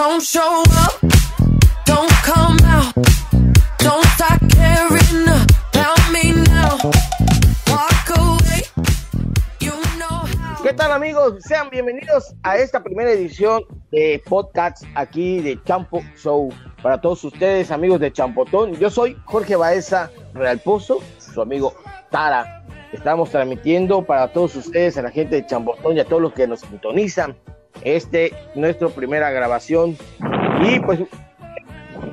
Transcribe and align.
Don't 0.00 0.22
show 0.22 0.62
up, 0.78 0.98
don't 1.84 2.10
come 2.24 2.56
out, 2.64 2.94
don't 3.76 4.06
start 4.16 4.40
caring 4.48 5.28
about 5.28 6.00
me 6.10 6.32
now. 6.48 6.78
Walk 7.68 8.08
away, 8.16 8.62
you 9.60 9.72
know 9.98 10.24
how. 10.38 10.62
¿Qué 10.62 10.72
tal 10.72 10.92
amigos? 10.92 11.44
Sean 11.46 11.68
bienvenidos 11.68 12.34
a 12.44 12.56
esta 12.56 12.82
primera 12.82 13.10
edición 13.10 13.62
de 13.92 14.22
podcast 14.24 14.84
aquí 14.94 15.40
de 15.40 15.62
Champo 15.64 16.02
Show. 16.16 16.48
Para 16.82 16.98
todos 16.98 17.22
ustedes, 17.24 17.70
amigos 17.70 18.00
de 18.00 18.10
Champotón, 18.10 18.72
yo 18.76 18.88
soy 18.88 19.18
Jorge 19.26 19.54
Baeza 19.54 20.10
Realpozo, 20.32 21.00
su 21.18 21.42
amigo 21.42 21.74
Tara. 22.10 22.64
Estamos 22.94 23.28
transmitiendo 23.28 24.02
para 24.06 24.32
todos 24.32 24.56
ustedes, 24.56 24.96
a 24.96 25.02
la 25.02 25.10
gente 25.10 25.36
de 25.36 25.46
Champotón 25.46 25.94
y 25.94 26.00
a 26.00 26.06
todos 26.06 26.22
los 26.22 26.32
que 26.32 26.46
nos 26.46 26.60
sintonizan, 26.60 27.36
este 27.82 28.32
nuestra 28.54 28.88
primera 28.88 29.30
grabación. 29.30 29.96
Y 30.62 30.80
pues 30.80 31.00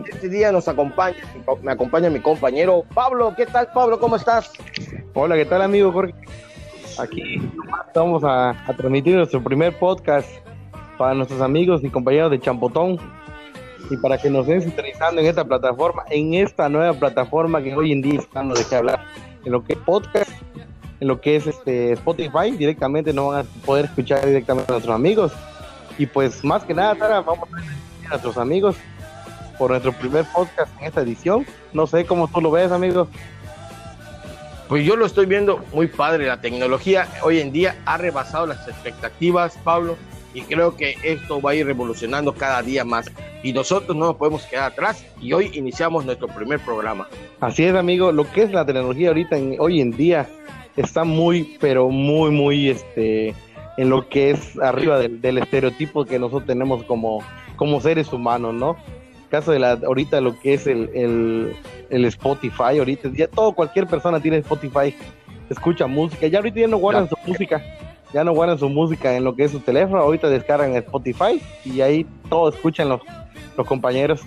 este 0.09 0.29
día 0.29 0.51
nos 0.51 0.67
acompaña, 0.67 1.17
me 1.61 1.71
acompaña 1.71 2.09
mi 2.09 2.19
compañero 2.19 2.83
Pablo. 2.93 3.33
¿Qué 3.35 3.45
tal 3.45 3.67
Pablo? 3.73 3.99
¿Cómo 3.99 4.15
estás? 4.15 4.51
Hola, 5.13 5.35
¿qué 5.35 5.45
tal 5.45 5.61
amigo 5.61 5.91
Jorge? 5.91 6.13
Aquí 6.99 7.41
vamos 7.93 8.23
a, 8.23 8.49
a 8.49 8.73
transmitir 8.75 9.15
nuestro 9.15 9.43
primer 9.43 9.77
podcast 9.77 10.27
para 10.97 11.13
nuestros 11.13 11.41
amigos 11.41 11.83
y 11.83 11.89
compañeros 11.89 12.31
de 12.31 12.39
Champotón 12.39 12.97
y 13.89 13.97
para 13.97 14.17
que 14.17 14.29
nos 14.29 14.47
estén 14.47 14.61
sintonizando 14.61 15.21
en 15.21 15.27
esta 15.27 15.45
plataforma, 15.45 16.03
en 16.09 16.33
esta 16.33 16.69
nueva 16.69 16.93
plataforma 16.93 17.61
que 17.61 17.75
hoy 17.75 17.91
en 17.91 18.01
día 18.01 18.19
están 18.19 18.49
de 18.49 18.63
qué 18.67 18.75
hablar, 18.75 19.05
en 19.45 19.51
lo 19.51 19.63
que 19.63 19.73
es 19.73 19.79
podcast, 19.79 20.31
en 20.99 21.07
lo 21.07 21.21
que 21.21 21.35
es 21.35 21.47
este 21.47 21.93
Spotify, 21.93 22.51
directamente 22.57 23.13
no 23.13 23.27
van 23.27 23.45
a 23.45 23.65
poder 23.65 23.85
escuchar 23.85 24.25
directamente 24.25 24.71
a 24.71 24.75
nuestros 24.75 24.95
amigos. 24.95 25.33
Y 25.97 26.05
pues 26.05 26.43
más 26.43 26.63
que 26.63 26.73
nada, 26.73 26.95
Tara, 26.95 27.21
vamos 27.21 27.47
a 27.53 27.57
a 28.07 28.09
nuestros 28.11 28.37
amigos 28.37 28.75
por 29.57 29.71
nuestro 29.71 29.91
primer 29.91 30.23
podcast 30.33 30.71
en 30.79 30.85
esta 30.87 31.01
edición. 31.01 31.45
No 31.73 31.87
sé 31.87 32.05
cómo 32.05 32.27
tú 32.27 32.39
lo 32.39 32.51
ves, 32.51 32.71
amigo. 32.71 33.07
Pues 34.69 34.85
yo 34.85 34.95
lo 34.95 35.05
estoy 35.05 35.25
viendo 35.25 35.63
muy 35.73 35.87
padre. 35.87 36.27
La 36.27 36.39
tecnología 36.41 37.07
hoy 37.23 37.39
en 37.39 37.51
día 37.51 37.75
ha 37.85 37.97
rebasado 37.97 38.45
las 38.45 38.67
expectativas, 38.67 39.57
Pablo, 39.63 39.97
y 40.33 40.41
creo 40.41 40.75
que 40.75 40.95
esto 41.03 41.41
va 41.41 41.51
a 41.51 41.55
ir 41.55 41.65
revolucionando 41.65 42.33
cada 42.33 42.61
día 42.61 42.83
más. 42.85 43.07
Y 43.43 43.53
nosotros 43.53 43.95
no 43.97 44.07
nos 44.07 44.15
podemos 44.17 44.43
quedar 44.43 44.71
atrás 44.71 45.05
y 45.21 45.31
hoy 45.33 45.51
iniciamos 45.53 46.05
nuestro 46.05 46.27
primer 46.27 46.59
programa. 46.59 47.07
Así 47.39 47.63
es, 47.65 47.75
amigo. 47.75 48.11
Lo 48.11 48.29
que 48.31 48.43
es 48.43 48.51
la 48.51 48.65
tecnología 48.65 49.07
ahorita, 49.09 49.37
en- 49.37 49.55
hoy 49.59 49.79
en 49.81 49.91
día, 49.91 50.27
está 50.75 51.03
muy, 51.03 51.57
pero 51.59 51.89
muy, 51.89 52.31
muy, 52.31 52.69
este, 52.69 53.33
en 53.77 53.89
lo 53.89 54.09
que 54.09 54.31
es 54.31 54.59
arriba 54.59 54.99
del, 54.99 55.21
del 55.21 55.37
estereotipo 55.37 56.03
que 56.03 56.17
nosotros 56.19 56.47
tenemos 56.47 56.83
como, 56.83 57.23
como 57.55 57.79
seres 57.79 58.11
humanos, 58.11 58.53
¿no? 58.55 58.75
Caso 59.29 59.51
de 59.51 59.59
la, 59.59 59.73
ahorita 59.73 60.19
lo 60.19 60.37
que 60.39 60.55
es 60.55 60.67
el, 60.67 60.89
el, 60.93 61.55
el 61.89 62.05
Spotify, 62.05 62.79
ahorita 62.79 63.09
ya 63.13 63.27
todo, 63.27 63.53
cualquier 63.53 63.85
persona 63.85 64.19
tiene 64.19 64.37
Spotify, 64.37 64.95
escucha 65.49 65.85
música, 65.85 66.27
ya 66.27 66.39
ahorita 66.39 66.61
ya 66.61 66.67
no 66.67 66.77
guardan 66.77 67.07
su 67.07 67.15
música, 67.25 67.61
ya 68.13 68.23
no 68.23 68.33
guardan 68.33 68.57
su 68.57 68.67
música 68.67 69.15
en 69.15 69.23
lo 69.23 69.35
que 69.35 69.43
es 69.43 69.51
su 69.51 69.59
teléfono, 69.59 70.01
ahorita 70.01 70.29
descargan 70.29 70.75
Spotify 70.75 71.41
y 71.63 71.81
ahí 71.81 72.05
todo 72.29 72.49
escuchan 72.49 72.89
los, 72.89 73.01
los 73.55 73.67
compañeros. 73.67 74.21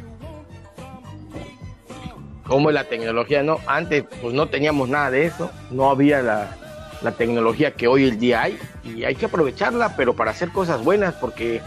Como 2.47 2.71
la 2.71 2.85
tecnología, 2.85 3.43
¿no? 3.43 3.59
Antes 3.67 4.05
pues 4.21 4.35
no 4.35 4.49
teníamos 4.49 4.89
nada 4.89 5.11
de 5.11 5.25
eso, 5.25 5.51
no 5.71 5.89
había 5.89 6.21
la, 6.21 6.57
la 7.03 7.13
tecnología 7.13 7.73
que 7.73 7.89
hoy 7.89 8.05
el 8.05 8.19
día 8.19 8.43
hay 8.43 8.59
y 8.85 9.05
hay 9.05 9.15
que 9.15 9.27
aprovecharla, 9.27 9.97
pero 9.97 10.15
para 10.15 10.31
hacer 10.31 10.51
cosas 10.51 10.83
buenas 10.85 11.15
porque 11.15 11.61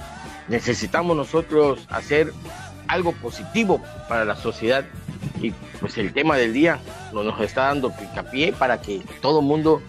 necesitamos 0.47 1.15
nosotros 1.15 1.85
hacer 1.89 2.33
algo 2.87 3.13
positivo 3.13 3.81
para 4.07 4.25
la 4.25 4.35
sociedad 4.35 4.85
y 5.41 5.51
pues 5.79 5.97
el 5.97 6.13
tema 6.13 6.37
del 6.37 6.53
día 6.53 6.79
nos, 7.13 7.39
está 7.41 7.65
dando 7.65 7.91
picapié 7.95 8.53
para 8.53 8.81
que 8.81 9.01
todo 9.21 9.39
el 9.39 9.45
mundo 9.45 9.81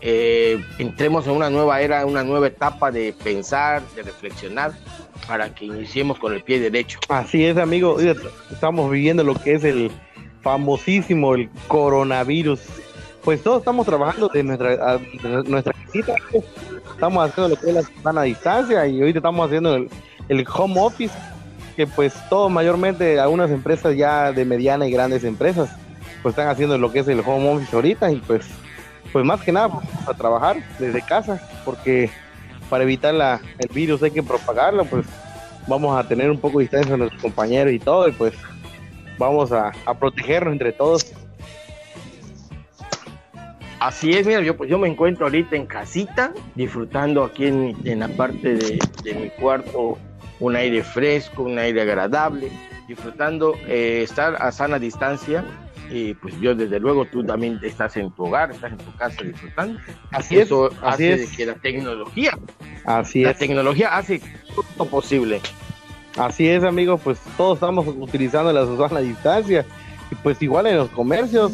eh, 0.00 0.62
entremos 0.78 1.26
en 1.26 1.32
una 1.32 1.50
nueva 1.50 1.80
era, 1.80 2.06
una 2.06 2.24
nueva 2.24 2.48
etapa 2.48 2.90
de 2.90 3.14
pensar, 3.24 3.82
de 3.94 4.02
reflexionar 4.02 4.72
para 5.26 5.54
que 5.54 5.66
iniciemos 5.66 6.18
con 6.18 6.32
el 6.32 6.42
pie 6.42 6.60
derecho. 6.60 6.98
Así 7.08 7.44
es, 7.44 7.56
amigo. 7.56 7.98
Estamos 8.50 8.90
viviendo 8.90 9.22
lo 9.22 9.34
que 9.34 9.54
es 9.54 9.64
el 9.64 9.90
famosísimo 10.42 11.34
el 11.34 11.48
coronavirus. 11.68 12.60
Pues 13.24 13.42
todos 13.42 13.58
estamos 13.58 13.86
trabajando 13.86 14.28
de 14.28 14.42
nuestra, 14.42 14.70
a- 14.72 14.98
de 14.98 15.44
nuestra 15.48 15.72
casita. 15.72 16.14
Estamos 16.94 17.28
haciendo 17.28 17.54
lo 17.54 17.60
que 17.60 17.68
es 17.68 17.74
la 17.74 17.82
sana 18.02 18.22
distancia 18.22 18.86
y 18.86 19.00
ahorita 19.00 19.18
estamos 19.20 19.46
haciendo 19.46 19.76
el, 20.28 20.46
home 20.54 20.80
office, 20.80 21.14
que 21.76 21.86
pues 21.86 22.14
todo 22.28 22.48
mayormente 22.48 23.20
algunas 23.20 23.50
empresas 23.50 23.96
ya 23.96 24.32
de 24.32 24.44
mediana 24.44 24.86
y 24.86 24.90
grandes 24.92 25.24
empresas 25.24 25.70
pues 26.22 26.32
están 26.32 26.48
haciendo 26.48 26.78
lo 26.78 26.92
que 26.92 27.00
es 27.00 27.08
el 27.08 27.20
home 27.20 27.50
office 27.50 27.74
ahorita 27.74 28.12
y 28.12 28.16
pues 28.16 28.46
pues 29.12 29.24
más 29.24 29.40
que 29.42 29.52
nada 29.52 29.68
pues, 29.68 29.84
a 30.06 30.14
trabajar 30.14 30.56
desde 30.78 31.02
casa 31.02 31.40
porque 31.64 32.10
para 32.70 32.84
evitar 32.84 33.12
la, 33.14 33.40
el 33.58 33.68
virus 33.74 34.02
hay 34.02 34.12
que 34.12 34.22
propagarlo 34.22 34.84
pues 34.84 35.04
vamos 35.66 35.96
a 35.98 36.06
tener 36.06 36.30
un 36.30 36.38
poco 36.38 36.58
de 36.58 36.64
distancia 36.64 36.94
a 36.94 36.96
nuestros 36.96 37.20
compañeros 37.22 37.72
y 37.72 37.78
todo, 37.78 38.08
y 38.08 38.12
pues 38.12 38.34
vamos 39.18 39.52
a, 39.52 39.72
a 39.86 39.94
protegernos 39.94 40.52
entre 40.52 40.72
todos. 40.72 41.12
Así 43.84 44.10
es, 44.12 44.26
mira, 44.26 44.40
yo 44.42 44.56
pues 44.56 44.70
yo 44.70 44.78
me 44.78 44.86
encuentro 44.88 45.26
ahorita 45.26 45.56
en 45.56 45.66
casita, 45.66 46.32
disfrutando 46.54 47.24
aquí 47.24 47.46
en, 47.46 47.76
en 47.84 47.98
la 47.98 48.08
parte 48.08 48.54
de, 48.54 48.78
de 49.02 49.14
mi 49.14 49.28
cuarto 49.30 49.98
un 50.38 50.54
aire 50.54 50.84
fresco, 50.84 51.42
un 51.42 51.58
aire 51.58 51.82
agradable, 51.82 52.48
disfrutando 52.86 53.54
eh, 53.66 54.02
estar 54.04 54.36
a 54.40 54.52
sana 54.52 54.78
distancia. 54.78 55.44
Y 55.90 56.14
pues 56.14 56.38
yo 56.40 56.54
desde 56.54 56.78
luego 56.78 57.04
tú 57.06 57.24
también 57.24 57.58
estás 57.62 57.96
en 57.96 58.10
tu 58.12 58.24
hogar, 58.26 58.52
estás 58.52 58.70
en 58.72 58.78
tu 58.78 58.94
casa 58.96 59.22
disfrutando. 59.24 59.80
Así 60.12 60.36
es, 60.38 60.46
Eso 60.46 60.66
así 60.80 61.10
hace 61.10 61.12
es. 61.24 61.36
que 61.36 61.44
la 61.46 61.54
tecnología, 61.54 62.38
Así 62.84 63.24
la 63.24 63.32
es, 63.32 63.38
tecnología 63.38 63.96
hace 63.96 64.20
todo 64.54 64.64
lo 64.78 64.84
posible. 64.86 65.40
así 66.16 66.48
es, 66.48 66.62
amigo, 66.62 66.98
pues 66.98 67.18
todos 67.36 67.56
estamos 67.56 67.86
utilizando 67.88 68.52
la 68.52 68.64
sana 68.88 69.00
distancia, 69.00 69.66
pues 70.16 70.40
igual 70.42 70.66
en 70.66 70.76
los 70.76 70.90
comercios, 70.90 71.52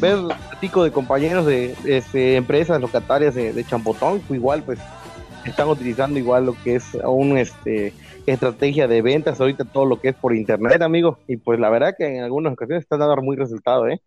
ver 0.00 0.18
platico 0.26 0.84
de 0.84 0.92
compañeros 0.92 1.46
de, 1.46 1.74
este, 1.84 2.36
empresas 2.36 2.80
locatarias 2.80 3.34
de, 3.34 3.52
de 3.52 3.64
Champotón, 3.64 4.20
pues 4.20 4.38
igual 4.38 4.62
pues 4.62 4.78
están 5.44 5.68
utilizando 5.68 6.18
igual 6.18 6.46
lo 6.46 6.56
que 6.62 6.76
es 6.76 6.94
un 7.04 7.36
este 7.38 7.92
estrategia 8.26 8.88
de 8.88 9.02
ventas 9.02 9.38
ahorita 9.38 9.66
todo 9.66 9.84
lo 9.84 10.00
que 10.00 10.08
es 10.08 10.14
por 10.14 10.34
internet 10.34 10.80
amigo. 10.80 11.18
Y 11.28 11.36
pues 11.36 11.60
la 11.60 11.68
verdad 11.68 11.94
que 11.96 12.16
en 12.16 12.24
algunas 12.24 12.54
ocasiones 12.54 12.82
está 12.82 12.96
dando 12.96 13.20
muy 13.22 13.36
resultado 13.36 13.86
eh 13.88 14.00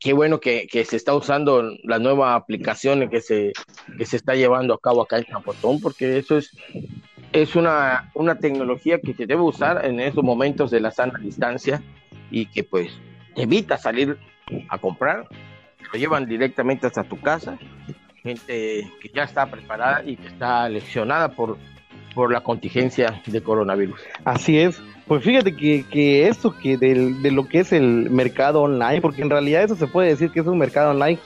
qué 0.00 0.14
bueno 0.14 0.40
que, 0.40 0.66
que 0.66 0.84
se 0.84 0.96
está 0.96 1.14
usando 1.14 1.62
la 1.84 1.98
nueva 1.98 2.34
aplicación 2.34 3.08
que 3.10 3.20
se, 3.20 3.52
que 3.98 4.06
se 4.06 4.16
está 4.16 4.34
llevando 4.34 4.74
a 4.74 4.80
cabo 4.80 5.02
acá 5.02 5.18
en 5.18 5.26
Champotón, 5.26 5.80
porque 5.80 6.18
eso 6.18 6.38
es, 6.38 6.56
es 7.32 7.54
una, 7.54 8.10
una 8.14 8.38
tecnología 8.38 8.98
que 8.98 9.12
se 9.12 9.26
debe 9.26 9.42
usar 9.42 9.84
en 9.84 10.00
esos 10.00 10.24
momentos 10.24 10.70
de 10.70 10.80
la 10.80 10.90
sana 10.90 11.18
distancia 11.18 11.82
y 12.30 12.46
que 12.46 12.64
pues 12.64 12.90
evita 13.36 13.78
salir 13.78 14.18
a 14.68 14.78
comprar, 14.78 15.28
lo 15.92 15.98
llevan 15.98 16.26
directamente 16.26 16.86
hasta 16.86 17.04
tu 17.04 17.20
casa, 17.20 17.58
gente 18.22 18.90
que 19.00 19.10
ya 19.14 19.24
está 19.24 19.46
preparada 19.46 20.02
y 20.04 20.16
que 20.16 20.28
está 20.28 20.68
leccionada 20.68 21.30
por, 21.34 21.58
por 22.14 22.32
la 22.32 22.40
contingencia 22.40 23.20
de 23.26 23.42
coronavirus. 23.42 24.00
Así 24.24 24.58
es. 24.58 24.80
Pues 25.06 25.24
fíjate 25.24 25.56
que, 25.56 25.84
que 25.90 26.28
esto 26.28 26.56
que 26.56 26.76
del, 26.76 27.20
de 27.22 27.32
lo 27.32 27.48
que 27.48 27.60
es 27.60 27.72
el 27.72 28.10
mercado 28.10 28.62
online, 28.62 29.00
porque 29.00 29.22
en 29.22 29.30
realidad 29.30 29.64
eso 29.64 29.74
se 29.74 29.86
puede 29.86 30.10
decir 30.10 30.30
que 30.30 30.40
es 30.40 30.46
un 30.46 30.58
mercado 30.58 30.90
online, 30.90 31.18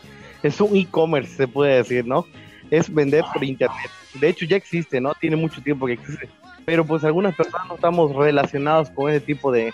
es 0.43 0.61
un 0.61 0.77
e-commerce, 0.77 1.37
se 1.37 1.49
puede 1.49 1.77
decir, 1.77 2.07
¿no? 2.07 2.27
Es 2.71 2.93
vender 2.93 3.25
por 3.33 3.45
internet. 3.45 3.91
De 4.15 4.29
hecho 4.29 4.47
ya 4.47 4.57
existe, 4.57 5.01
¿no? 5.01 5.13
Tiene 5.15 5.37
mucho 5.37 5.61
tiempo 5.61 5.87
que 5.87 5.95
existe. 5.95 6.29
Pero 6.65 6.87
pues 6.87 7.05
algunas 7.05 7.35
personas 7.35 7.67
no 7.69 7.75
estamos 7.75 8.15
relacionados 8.15 8.89
con 8.91 9.11
ese 9.11 9.21
tipo 9.21 9.53
de, 9.53 9.73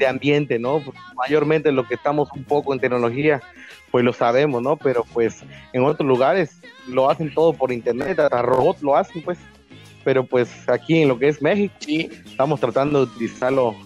de 0.00 0.08
ambiente, 0.08 0.58
¿no? 0.58 0.80
Pues, 0.80 0.96
mayormente 1.14 1.70
lo 1.70 1.86
que 1.86 1.94
estamos 1.94 2.28
un 2.32 2.42
poco 2.42 2.72
en 2.72 2.80
tecnología, 2.80 3.40
pues 3.90 4.04
lo 4.04 4.12
sabemos, 4.12 4.62
¿no? 4.62 4.76
Pero 4.76 5.04
pues 5.12 5.44
en 5.72 5.84
otros 5.84 6.08
lugares 6.08 6.60
lo 6.88 7.08
hacen 7.10 7.32
todo 7.32 7.52
por 7.52 7.70
internet, 7.70 8.18
hasta 8.18 8.42
robots 8.42 8.82
lo 8.82 8.96
hacen, 8.96 9.22
pues. 9.22 9.38
Pero 10.02 10.24
pues 10.24 10.66
aquí 10.68 11.02
en 11.02 11.08
lo 11.08 11.18
que 11.18 11.28
es 11.28 11.42
México, 11.42 11.74
Sí, 11.80 12.10
estamos 12.24 12.58
tratando 12.58 13.04
de 13.04 13.12
utilizarlo 13.12 13.76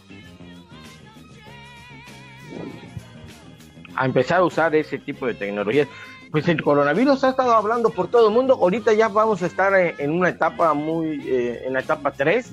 a 3.96 4.06
empezar 4.06 4.38
a 4.38 4.44
usar 4.44 4.74
ese 4.74 4.98
tipo 4.98 5.26
de 5.26 5.34
tecnologías. 5.34 5.88
Pues 6.30 6.48
el 6.48 6.62
coronavirus 6.62 7.24
ha 7.24 7.30
estado 7.30 7.52
hablando 7.52 7.90
por 7.90 8.08
todo 8.08 8.28
el 8.28 8.34
mundo. 8.34 8.54
Ahorita 8.54 8.92
ya 8.92 9.08
vamos 9.08 9.42
a 9.42 9.46
estar 9.46 9.74
en, 9.74 9.94
en 9.98 10.10
una 10.12 10.28
etapa 10.28 10.72
muy, 10.74 11.20
eh, 11.26 11.62
en 11.66 11.72
la 11.72 11.80
etapa 11.80 12.12
3. 12.12 12.52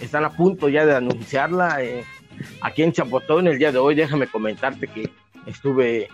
Están 0.00 0.24
a 0.24 0.30
punto 0.30 0.68
ya 0.68 0.86
de 0.86 0.94
anunciarla. 0.94 1.82
eh, 1.82 2.04
aquí 2.60 2.82
en 2.82 2.92
Chapotón 2.92 3.46
el 3.48 3.58
día 3.58 3.72
de 3.72 3.78
hoy, 3.78 3.94
déjame 3.94 4.26
comentarte 4.26 4.86
que 4.88 5.10
estuve 5.46 6.08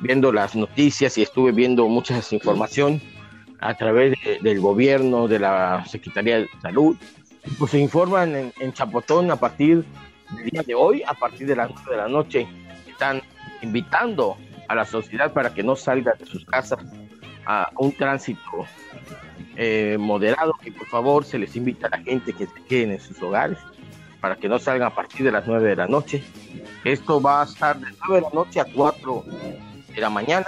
viendo 0.00 0.32
las 0.32 0.54
noticias 0.54 1.16
y 1.18 1.22
estuve 1.22 1.52
viendo 1.52 1.86
mucha 1.88 2.20
información 2.30 3.00
a 3.60 3.74
través 3.74 4.14
de- 4.24 4.38
del 4.40 4.60
gobierno, 4.60 5.28
de 5.28 5.38
la 5.38 5.84
Secretaría 5.86 6.38
de 6.40 6.48
Salud, 6.60 6.96
pues 7.58 7.70
se 7.70 7.78
informan 7.78 8.52
en, 8.58 8.72
Chapotón 8.72 9.30
a 9.30 9.36
partir 9.36 9.84
del 10.36 10.50
día 10.50 10.62
de 10.62 10.74
hoy, 10.74 11.02
a 11.06 11.14
partir 11.14 11.46
de 11.46 11.56
las 11.56 11.70
9 11.70 11.90
de 11.90 11.96
la 11.96 12.08
noche. 12.08 12.46
Están 12.88 13.22
invitando 13.62 14.36
a 14.68 14.74
la 14.74 14.84
sociedad 14.84 15.32
para 15.32 15.52
que 15.54 15.62
no 15.62 15.76
salga 15.76 16.12
de 16.18 16.26
sus 16.26 16.44
casas 16.44 16.78
a 17.46 17.70
un 17.78 17.92
tránsito 17.92 18.40
eh, 19.56 19.96
moderado, 19.98 20.54
que 20.62 20.72
por 20.72 20.86
favor 20.86 21.24
se 21.24 21.38
les 21.38 21.54
invita 21.56 21.86
a 21.88 21.90
la 21.90 21.98
gente 22.02 22.32
que 22.32 22.46
se 22.46 22.64
queden 22.68 22.92
en 22.92 23.00
sus 23.00 23.20
hogares 23.22 23.58
para 24.22 24.36
que 24.36 24.48
no 24.48 24.60
salgan 24.60 24.86
a 24.86 24.94
partir 24.94 25.26
de 25.26 25.32
las 25.32 25.48
9 25.48 25.68
de 25.68 25.74
la 25.74 25.88
noche. 25.88 26.22
Esto 26.84 27.20
va 27.20 27.42
a 27.42 27.44
estar 27.44 27.76
de 27.76 27.88
9 28.06 28.14
de 28.14 28.20
la 28.20 28.30
noche 28.32 28.60
a 28.60 28.64
4 28.64 29.24
de 29.92 30.00
la 30.00 30.10
mañana. 30.10 30.46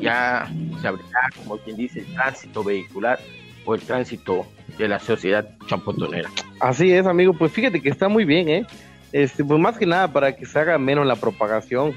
Ya 0.00 0.48
se 0.80 0.86
abrirá, 0.86 1.28
como 1.36 1.58
quien 1.58 1.76
dice, 1.76 2.00
el 2.00 2.14
tránsito 2.14 2.62
vehicular 2.62 3.18
o 3.64 3.74
el 3.74 3.80
tránsito 3.80 4.46
de 4.78 4.86
la 4.86 5.00
sociedad 5.00 5.50
champotonera. 5.66 6.30
Así 6.60 6.92
es, 6.92 7.04
amigo. 7.04 7.32
Pues 7.32 7.50
fíjate 7.50 7.82
que 7.82 7.88
está 7.88 8.08
muy 8.08 8.24
bien, 8.24 8.48
¿eh? 8.48 8.66
Este, 9.10 9.44
pues 9.44 9.58
más 9.58 9.76
que 9.76 9.86
nada 9.86 10.12
para 10.12 10.36
que 10.36 10.46
se 10.46 10.60
haga 10.60 10.78
menos 10.78 11.04
la 11.04 11.16
propagación. 11.16 11.94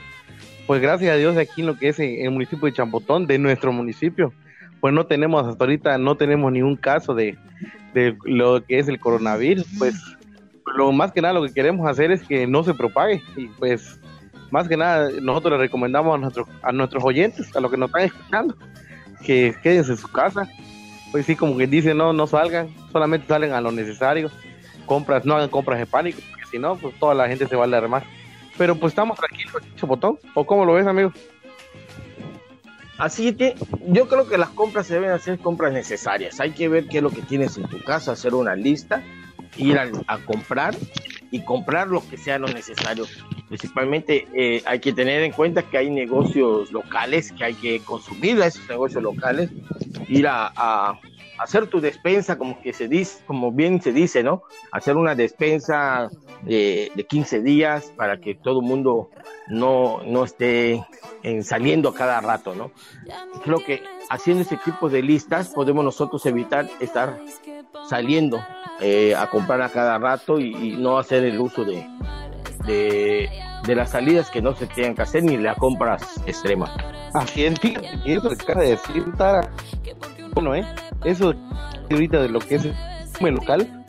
Pues 0.65 0.81
gracias 0.81 1.12
a 1.12 1.18
Dios 1.18 1.38
aquí 1.38 1.62
en 1.62 1.68
lo 1.68 1.77
que 1.77 1.89
es 1.89 2.00
el 2.00 2.31
municipio 2.31 2.65
de 2.65 2.74
Champotón, 2.74 3.27
de 3.27 3.38
nuestro 3.38 3.71
municipio, 3.71 4.33
pues 4.80 4.95
no 4.95 5.06
tenemos 5.06 5.45
hasta 5.45 5.63
ahorita, 5.63 6.00
no 6.00 6.15
tenemos 6.15 6.51
ningún 6.51 6.75
caso 6.75 7.13
de, 7.13 7.38
de 7.94 8.18
lo 8.24 8.65
que 8.65 8.80
es 8.80 8.88
el 8.88 9.00
coronavirus. 9.00 9.68
Pues 9.77 9.95
lo 10.75 10.92
más 10.92 11.12
que 11.12 11.22
nada 11.22 11.34
lo 11.34 11.44
que 11.44 11.54
queremos 11.54 11.88
hacer 11.88 12.12
es 12.12 12.24
que 12.24 12.48
no 12.48 12.64
se 12.64 12.74
propague 12.74 13.22
y 13.36 13.48
pues 13.48 14.00
más 14.52 14.68
que 14.68 14.78
nada 14.78 15.10
nosotros 15.22 15.54
le 15.54 15.58
recomendamos 15.58 16.16
a 16.16 16.18
nuestros 16.18 16.48
a 16.62 16.72
nuestros 16.72 17.04
oyentes, 17.04 17.56
a 17.56 17.60
los 17.60 17.72
que 17.72 17.78
nos 17.78 17.90
están 17.90 18.04
escuchando, 18.04 18.56
que 19.25 19.56
quédense 19.64 19.92
en 19.92 19.98
su 19.98 20.12
casa. 20.12 20.48
Pues 21.12 21.25
sí, 21.25 21.36
como 21.36 21.58
que 21.58 21.68
dice, 21.68 21.94
no, 21.94 22.12
no 22.12 22.25
salgan, 22.25 22.70
solamente 22.92 23.28
salen 23.28 23.54
a 23.54 23.62
lo 23.62 23.72
necesario. 23.72 24.31
Compras, 24.86 25.25
no 25.25 25.36
hagan 25.36 25.50
compras 25.50 25.80
de 25.80 25.86
pánico, 25.86 26.20
porque 26.30 26.46
si 26.48 26.60
no, 26.60 26.75
pues 26.75 26.98
toda 27.00 27.14
la 27.14 27.28
gente 27.28 27.48
se 27.48 27.56
va 27.56 27.64
a 27.64 27.66
alarmar. 27.66 28.04
Pero 28.58 28.75
pues 28.75 28.92
estamos 28.92 29.18
tranquilos, 29.18 29.62
Chapotón. 29.75 30.20
¿O 30.34 30.46
cómo 30.46 30.66
lo 30.66 30.74
ves, 30.74 30.88
amigo? 30.88 31.12
Así 32.98 33.34
que 33.34 33.56
yo 33.88 34.08
creo 34.08 34.28
que 34.28 34.38
las 34.38 34.50
compras 34.50 34.88
se 34.88 34.96
deben 34.96 35.12
hacer 35.12 35.40
compras 35.40 35.74
necesarias. 35.74 36.40
Hay 36.40 36.52
que 36.52 36.70
ver 36.70 36.88
qué 36.88 36.98
es 36.98 37.04
lo 37.04 37.10
que 37.10 37.22
tienes 37.22 37.58
en 37.58 37.68
tu 37.68 37.81
casa, 37.84 38.12
hacer 38.12 38.34
una 38.36 38.56
lista, 38.56 39.04
ir 39.58 39.78
a, 39.78 39.90
a 40.08 40.18
comprar 40.20 40.76
y 41.32 41.44
comprar 41.44 41.88
lo 41.88 42.08
que 42.08 42.18
sea 42.18 42.38
lo 42.38 42.48
necesario. 42.48 43.06
Principalmente 43.48 44.28
eh, 44.34 44.62
hay 44.66 44.80
que 44.80 44.94
tener 44.94 45.24
en 45.24 45.32
cuenta 45.32 45.64
que 45.64 45.78
hay 45.78 45.90
negocios 45.90 46.72
locales 46.72 47.32
que 47.32 47.44
hay 47.44 47.54
que 47.56 47.80
consumir 47.80 48.42
a 48.42 48.48
esos 48.48 48.68
negocios 48.70 49.02
locales, 49.02 49.50
ir 50.08 50.28
a, 50.28 50.52
a 50.56 51.00
hacer 51.40 51.68
tu 51.68 51.82
despensa, 51.82 52.38
como 52.38 52.62
que 52.62 52.74
se 52.74 52.88
dice, 52.88 53.24
como 53.26 53.52
bien 53.52 53.82
se 53.82 53.92
dice, 53.92 54.24
¿no? 54.24 54.44
Hacer 54.72 54.96
una 54.96 55.16
despensa 55.16 56.10
de, 56.44 56.92
de 56.94 57.04
15 57.06 57.42
días 57.42 57.92
para 57.96 58.20
que 58.20 58.36
todo 58.36 58.60
el 58.60 58.66
mundo 58.66 59.10
no, 59.48 60.02
no 60.06 60.24
esté 60.24 60.86
en, 61.24 61.44
saliendo 61.44 61.90
a 61.90 61.96
cada 61.96 62.22
rato, 62.22 62.54
¿no? 62.56 62.72
Creo 63.44 63.58
que 63.58 63.82
haciendo 64.10 64.44
ese 64.44 64.58
tipo 64.58 64.90
de 64.90 65.02
listas 65.02 65.50
podemos 65.50 65.84
nosotros 65.84 66.26
evitar 66.26 66.70
estar 66.80 67.20
saliendo 67.90 68.44
eh, 68.81 69.16
a 69.16 69.30
comprar 69.30 69.62
a 69.62 69.70
cada 69.70 69.98
rato 69.98 70.40
y, 70.40 70.75
no 70.78 70.98
hacer 70.98 71.24
el 71.24 71.40
uso 71.40 71.64
de, 71.64 71.88
de, 72.66 73.75
las 73.75 73.92
salidas 73.92 74.30
que 74.30 74.42
no 74.42 74.56
se 74.56 74.68
tienen 74.68 74.96
que 74.96 75.04
hacer 75.04 75.24
ni 75.24 75.38
las 75.38 75.58
compras 75.58 76.22
extremas. 76.25 76.72
Así 77.14 77.46
es, 77.46 77.60
fíjate 77.60 77.88
que 78.04 78.14
eso 78.14 78.30
que 78.30 78.44
acaba 78.44 78.62
de 78.62 78.72
decir, 78.72 79.06
Tara, 79.18 79.50
bueno, 80.34 80.56
¿eh? 80.56 80.66
Eso 81.04 81.34
ahorita 81.92 82.22
de 82.22 82.30
lo 82.30 82.40
que 82.40 82.56
es 82.56 82.66
el 82.66 83.34
local, 83.36 83.86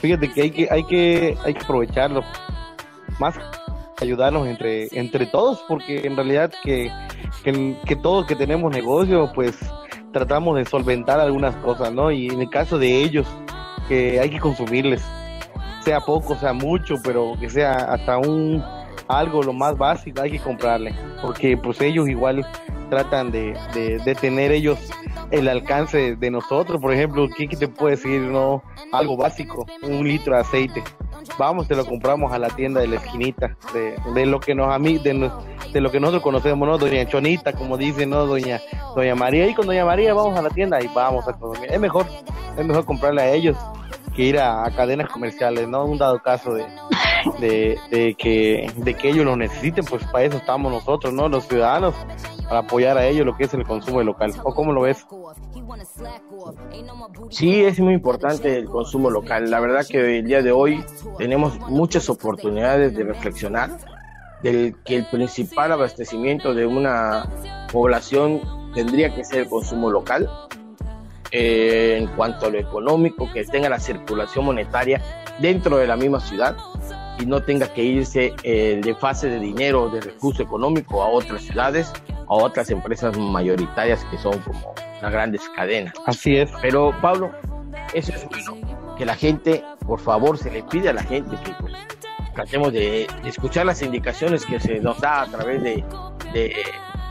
fíjate 0.00 0.32
que 0.32 0.42
hay 0.42 0.50
que, 0.50 0.68
hay 0.70 0.84
que, 0.84 1.38
hay 1.44 1.54
que 1.54 1.64
aprovecharlo. 1.64 2.22
Más 3.18 3.34
ayudarnos 4.00 4.46
entre, 4.46 4.88
entre 4.92 5.26
todos, 5.26 5.64
porque 5.66 6.06
en 6.06 6.16
realidad 6.16 6.52
que, 6.62 6.92
que, 7.42 7.76
que 7.86 7.96
todos 7.96 8.26
que 8.26 8.36
tenemos 8.36 8.70
negocio, 8.70 9.32
pues 9.34 9.58
tratamos 10.12 10.56
de 10.56 10.64
solventar 10.64 11.20
algunas 11.20 11.54
cosas, 11.56 11.92
¿no? 11.92 12.10
Y 12.10 12.28
en 12.28 12.40
el 12.42 12.50
caso 12.50 12.78
de 12.78 13.02
ellos, 13.02 13.26
que 13.88 14.20
hay 14.20 14.30
que 14.30 14.40
consumirles, 14.40 15.02
sea 15.84 16.00
poco, 16.00 16.36
sea 16.36 16.52
mucho, 16.52 16.96
pero 17.02 17.34
que 17.38 17.48
sea 17.48 17.72
hasta 17.72 18.18
un 18.18 18.62
algo 19.08 19.42
lo 19.42 19.52
más 19.52 19.76
básico 19.76 20.20
hay 20.22 20.32
que 20.32 20.40
comprarle, 20.40 20.94
porque 21.22 21.56
pues 21.56 21.80
ellos 21.80 22.08
igual 22.08 22.46
tratan 22.90 23.30
de, 23.30 23.56
de, 23.72 24.14
tener 24.14 24.52
ellos 24.52 24.78
el 25.30 25.48
alcance 25.48 26.16
de 26.16 26.30
nosotros, 26.30 26.80
por 26.80 26.92
ejemplo, 26.92 27.28
¿qué, 27.36 27.48
te 27.48 27.68
puede 27.68 27.96
decir, 27.96 28.20
no? 28.20 28.62
Algo 28.92 29.16
básico, 29.16 29.66
un 29.82 30.06
litro 30.06 30.34
de 30.34 30.40
aceite, 30.40 30.84
vamos, 31.38 31.66
te 31.66 31.74
lo 31.74 31.84
compramos 31.84 32.32
a 32.32 32.38
la 32.38 32.48
tienda 32.48 32.80
de 32.80 32.88
la 32.88 32.96
esquinita, 32.96 33.56
de, 33.72 33.96
de 34.14 34.26
lo 34.26 34.38
que 34.38 34.54
nos 34.54 34.72
a 34.72 34.78
mí, 34.78 34.98
de, 34.98 35.30
de, 35.72 35.80
lo 35.80 35.90
que 35.90 35.98
nosotros 35.98 36.22
conocemos, 36.22 36.66
¿no? 36.68 36.78
Doña 36.78 37.06
Chonita, 37.06 37.52
como 37.52 37.76
dice, 37.76 38.06
¿no? 38.06 38.26
Doña, 38.26 38.60
Doña 38.94 39.14
María, 39.14 39.48
y 39.48 39.54
con 39.54 39.66
Doña 39.66 39.84
María 39.84 40.14
vamos 40.14 40.38
a 40.38 40.42
la 40.42 40.50
tienda 40.50 40.80
y 40.80 40.88
vamos 40.88 41.26
a 41.26 41.32
consumir. 41.32 41.72
Es 41.72 41.80
mejor, 41.80 42.06
es 42.56 42.64
mejor 42.64 42.84
comprarle 42.84 43.22
a 43.22 43.32
ellos 43.32 43.56
que 44.16 44.22
ir 44.22 44.38
a, 44.38 44.68
cadenas 44.74 45.10
comerciales, 45.10 45.68
¿no? 45.68 45.84
Un 45.84 45.98
dado 45.98 46.18
caso 46.20 46.54
de, 46.54 46.66
de, 47.38 47.78
de, 47.90 48.14
que, 48.14 48.72
de 48.76 48.94
que 48.94 49.10
ellos 49.10 49.24
lo 49.24 49.36
necesiten, 49.36 49.84
pues 49.84 50.02
para 50.04 50.24
eso 50.24 50.38
estamos 50.38 50.72
nosotros, 50.72 51.12
¿no? 51.12 51.28
Los 51.28 51.46
ciudadanos, 51.46 51.94
para 52.44 52.60
apoyar 52.60 52.96
a 52.96 53.06
ellos 53.06 53.26
lo 53.26 53.36
que 53.36 53.44
es 53.44 53.54
el 53.54 53.64
consumo 53.64 54.02
local. 54.02 54.32
¿O 54.42 54.54
cómo 54.54 54.72
lo 54.72 54.80
ves? 54.82 55.06
Sí, 57.30 57.62
es 57.62 57.78
muy 57.78 57.94
importante 57.94 58.56
el 58.56 58.66
consumo 58.66 59.10
local. 59.10 59.50
La 59.50 59.60
verdad 59.60 59.86
que 59.88 60.18
el 60.18 60.26
día 60.26 60.42
de 60.42 60.52
hoy 60.52 60.82
tenemos 61.18 61.58
muchas 61.68 62.08
oportunidades 62.08 62.96
de 62.96 63.04
reflexionar 63.04 63.70
del 64.42 64.76
que 64.84 64.96
el 64.96 65.06
principal 65.06 65.72
abastecimiento 65.72 66.54
de 66.54 66.66
una 66.66 67.28
población 67.72 68.40
tendría 68.74 69.14
que 69.14 69.24
ser 69.24 69.40
el 69.40 69.48
consumo 69.48 69.90
local. 69.90 70.30
Eh, 71.32 71.96
en 71.98 72.06
cuanto 72.08 72.46
a 72.46 72.50
lo 72.50 72.58
económico, 72.58 73.30
que 73.32 73.44
tenga 73.44 73.68
la 73.68 73.80
circulación 73.80 74.44
monetaria 74.44 75.00
dentro 75.40 75.78
de 75.78 75.86
la 75.86 75.96
misma 75.96 76.20
ciudad 76.20 76.56
y 77.18 77.26
no 77.26 77.42
tenga 77.42 77.72
que 77.72 77.82
irse 77.82 78.34
eh, 78.42 78.80
de 78.82 78.94
fase 78.94 79.28
de 79.28 79.40
dinero, 79.40 79.88
de 79.88 80.00
recurso 80.00 80.42
económico 80.42 81.02
a 81.02 81.08
otras 81.08 81.42
ciudades, 81.42 81.92
a 82.28 82.34
otras 82.34 82.70
empresas 82.70 83.16
mayoritarias 83.16 84.04
que 84.10 84.18
son 84.18 84.38
como 84.40 84.74
las 85.02 85.12
grandes 85.12 85.42
cadenas. 85.56 85.94
Así 86.06 86.36
es. 86.36 86.50
Pero 86.62 86.94
Pablo, 87.00 87.32
eso 87.92 88.12
es 88.12 88.26
bueno, 88.28 88.94
que 88.96 89.04
la 89.04 89.16
gente, 89.16 89.64
por 89.86 89.98
favor, 89.98 90.38
se 90.38 90.50
le 90.50 90.62
pide 90.62 90.90
a 90.90 90.92
la 90.92 91.02
gente 91.02 91.36
que 91.44 91.52
pues, 91.60 91.72
tratemos 92.34 92.72
de, 92.72 93.08
de, 93.22 93.28
escuchar 93.28 93.66
las 93.66 93.82
indicaciones 93.82 94.44
que 94.46 94.60
se 94.60 94.78
nos 94.80 95.00
da 95.00 95.22
a 95.22 95.26
través 95.26 95.62
de, 95.62 95.84
de 96.32 96.54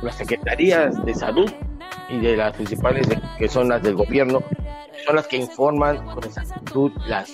las 0.02 0.16
secretarías 0.16 1.04
de 1.04 1.14
salud 1.14 1.52
y 2.10 2.20
de 2.20 2.38
las 2.38 2.54
principales 2.54 3.08
que 3.38 3.48
son 3.48 3.70
las 3.70 3.82
del 3.82 3.96
gobierno, 3.96 4.44
son 5.06 5.16
las 5.16 5.28
que 5.28 5.38
informan 5.38 6.04
con 6.06 6.24
exactitud 6.24 6.92
la 7.08 7.26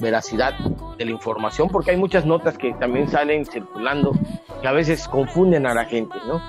veracidad 0.00 0.54
de 0.98 1.04
la 1.04 1.10
información, 1.10 1.68
porque 1.68 1.92
hay 1.92 1.96
muchas 1.96 2.26
notas 2.26 2.58
que 2.58 2.72
también 2.74 3.08
salen 3.08 3.44
circulando 3.46 4.12
que 4.60 4.68
a 4.68 4.72
veces 4.72 5.06
confunden 5.08 5.66
a 5.66 5.74
la 5.74 5.84
gente, 5.84 6.16
¿no? 6.26 6.40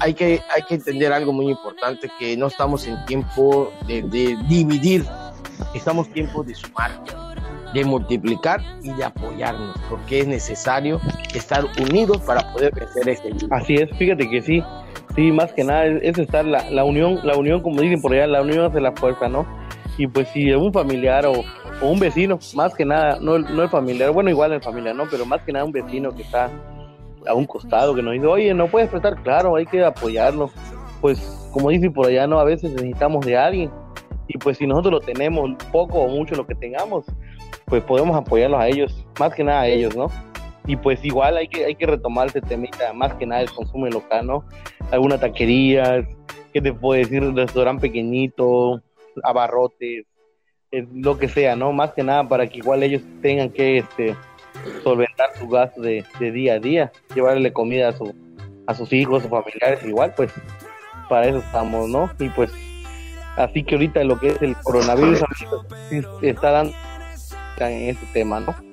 Hay 0.00 0.14
que, 0.14 0.40
hay 0.54 0.62
que 0.68 0.74
entender 0.74 1.12
algo 1.12 1.32
muy 1.32 1.48
importante, 1.48 2.10
que 2.18 2.36
no 2.36 2.48
estamos 2.48 2.86
en 2.86 3.04
tiempo 3.06 3.72
de, 3.86 4.02
de 4.02 4.36
dividir, 4.48 5.04
estamos 5.74 6.08
en 6.08 6.12
tiempo 6.12 6.42
de 6.42 6.54
sumar, 6.54 6.90
de 7.72 7.84
multiplicar 7.84 8.60
y 8.82 8.92
de 8.92 9.04
apoyarnos, 9.04 9.76
porque 9.88 10.20
es 10.20 10.26
necesario 10.26 11.00
estar 11.34 11.64
unidos 11.80 12.18
para 12.20 12.52
poder 12.52 12.74
vencer 12.74 13.08
este 13.08 13.32
virus. 13.32 13.50
Así 13.50 13.74
es, 13.76 13.90
fíjate 13.96 14.28
que 14.28 14.42
sí, 14.42 14.62
sí, 15.14 15.32
más 15.32 15.52
que 15.52 15.64
nada 15.64 15.86
es, 15.86 16.02
es 16.02 16.18
estar 16.18 16.44
la, 16.44 16.68
la, 16.70 16.84
unión, 16.84 17.20
la 17.22 17.36
unión, 17.36 17.60
como 17.60 17.80
dicen 17.80 18.00
por 18.00 18.12
allá, 18.12 18.26
la 18.26 18.42
unión 18.42 18.64
hace 18.64 18.80
la 18.80 18.92
fuerza, 18.92 19.28
¿no? 19.28 19.46
Y 19.98 20.06
pues 20.06 20.28
si 20.28 20.50
un 20.52 20.72
familiar 20.72 21.26
o, 21.26 21.44
o 21.80 21.88
un 21.88 21.98
vecino, 21.98 22.38
más 22.54 22.74
que 22.74 22.84
nada, 22.84 23.18
no, 23.20 23.38
no 23.38 23.62
el 23.62 23.68
familiar, 23.68 24.10
bueno, 24.10 24.30
igual 24.30 24.52
el 24.52 24.62
familiar, 24.62 24.94
¿no? 24.94 25.04
Pero 25.10 25.26
más 25.26 25.42
que 25.42 25.52
nada 25.52 25.64
un 25.64 25.72
vecino 25.72 26.14
que 26.14 26.22
está 26.22 26.50
a 27.26 27.34
un 27.34 27.46
costado, 27.46 27.94
que 27.94 28.02
nos 28.02 28.14
dice, 28.14 28.26
oye, 28.26 28.54
no 28.54 28.66
puedes 28.68 28.88
prestar, 28.88 29.22
claro, 29.22 29.56
hay 29.56 29.66
que 29.66 29.84
apoyarlo. 29.84 30.50
Pues, 31.00 31.18
como 31.52 31.70
dicen 31.70 31.92
por 31.92 32.06
allá, 32.06 32.26
¿no? 32.26 32.38
A 32.38 32.44
veces 32.44 32.72
necesitamos 32.72 33.24
de 33.26 33.36
alguien. 33.36 33.70
Y 34.28 34.38
pues 34.38 34.58
si 34.58 34.66
nosotros 34.66 34.92
lo 34.92 35.00
tenemos, 35.00 35.50
poco 35.70 35.98
o 35.98 36.08
mucho 36.08 36.34
lo 36.34 36.46
que 36.46 36.54
tengamos, 36.54 37.04
pues 37.66 37.82
podemos 37.84 38.16
apoyarlos 38.16 38.60
a 38.60 38.68
ellos, 38.68 39.06
más 39.18 39.34
que 39.34 39.44
nada 39.44 39.62
a 39.62 39.66
ellos, 39.66 39.94
¿no? 39.96 40.06
Y 40.66 40.76
pues 40.76 41.04
igual 41.04 41.36
hay 41.36 41.48
que, 41.48 41.64
hay 41.64 41.74
que 41.74 41.86
retomar 41.86 42.28
este 42.28 42.40
temita, 42.40 42.92
más 42.92 43.14
que 43.14 43.26
nada 43.26 43.42
el 43.42 43.50
consumo 43.50 43.86
local, 43.86 44.26
¿no? 44.26 44.44
Alguna 44.90 45.18
taquería, 45.18 46.06
¿qué 46.52 46.60
te 46.60 46.72
puedo 46.72 46.98
decir? 46.98 47.22
Un 47.22 47.36
restaurante 47.36 47.88
pequeñito, 47.88 48.80
abarrotes, 49.24 50.04
eh, 50.70 50.86
lo 50.94 51.18
que 51.18 51.28
sea, 51.28 51.56
¿no? 51.56 51.72
Más 51.72 51.92
que 51.92 52.02
nada 52.02 52.28
para 52.28 52.48
que 52.48 52.58
igual 52.58 52.82
ellos 52.82 53.02
tengan 53.20 53.50
que 53.50 53.78
este, 53.78 54.14
solventar 54.82 55.30
su 55.36 55.48
gasto 55.48 55.80
de, 55.80 56.04
de 56.20 56.30
día 56.30 56.54
a 56.54 56.58
día, 56.60 56.92
llevarle 57.14 57.52
comida 57.52 57.88
a, 57.88 57.92
su, 57.92 58.14
a 58.66 58.74
sus 58.74 58.92
hijos, 58.92 59.22
sus 59.22 59.30
familiares, 59.30 59.84
igual 59.84 60.14
pues 60.16 60.32
para 61.08 61.26
eso 61.26 61.38
estamos, 61.38 61.88
¿no? 61.88 62.10
Y 62.18 62.28
pues 62.30 62.52
así 63.36 63.64
que 63.64 63.74
ahorita 63.74 64.04
lo 64.04 64.18
que 64.18 64.28
es 64.28 64.42
el 64.42 64.56
coronavirus 64.62 65.22
está 66.22 66.50
dando 66.50 66.74
en 67.58 67.90
este 67.90 68.06
tema, 68.12 68.40
¿no? 68.40 68.71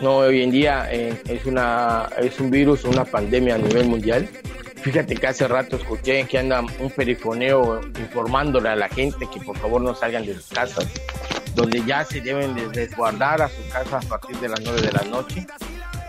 No, 0.00 0.18
hoy 0.18 0.42
en 0.42 0.52
día 0.52 0.88
eh, 0.92 1.20
es 1.26 1.44
una 1.44 2.08
es 2.18 2.38
un 2.38 2.50
virus, 2.50 2.84
una 2.84 3.04
pandemia 3.04 3.56
a 3.56 3.58
nivel 3.58 3.88
mundial. 3.88 4.28
Fíjate 4.76 5.16
que 5.16 5.26
hace 5.26 5.48
rato 5.48 5.76
escuché 5.76 6.24
que 6.24 6.38
anda 6.38 6.60
un 6.60 6.90
perifoneo 6.90 7.80
informándole 7.80 8.68
a 8.68 8.76
la 8.76 8.88
gente 8.88 9.26
que 9.32 9.40
por 9.40 9.58
favor 9.58 9.82
no 9.82 9.96
salgan 9.96 10.24
de 10.24 10.34
sus 10.34 10.46
casas, 10.48 10.86
donde 11.54 11.84
ya 11.84 12.04
se 12.04 12.20
deben 12.20 12.54
de 12.54 12.68
resguardar 12.68 13.42
a 13.42 13.48
sus 13.48 13.64
casas 13.66 14.04
a 14.04 14.08
partir 14.08 14.36
de 14.36 14.48
las 14.48 14.60
9 14.60 14.80
de 14.82 14.92
la 14.92 15.02
noche. 15.02 15.46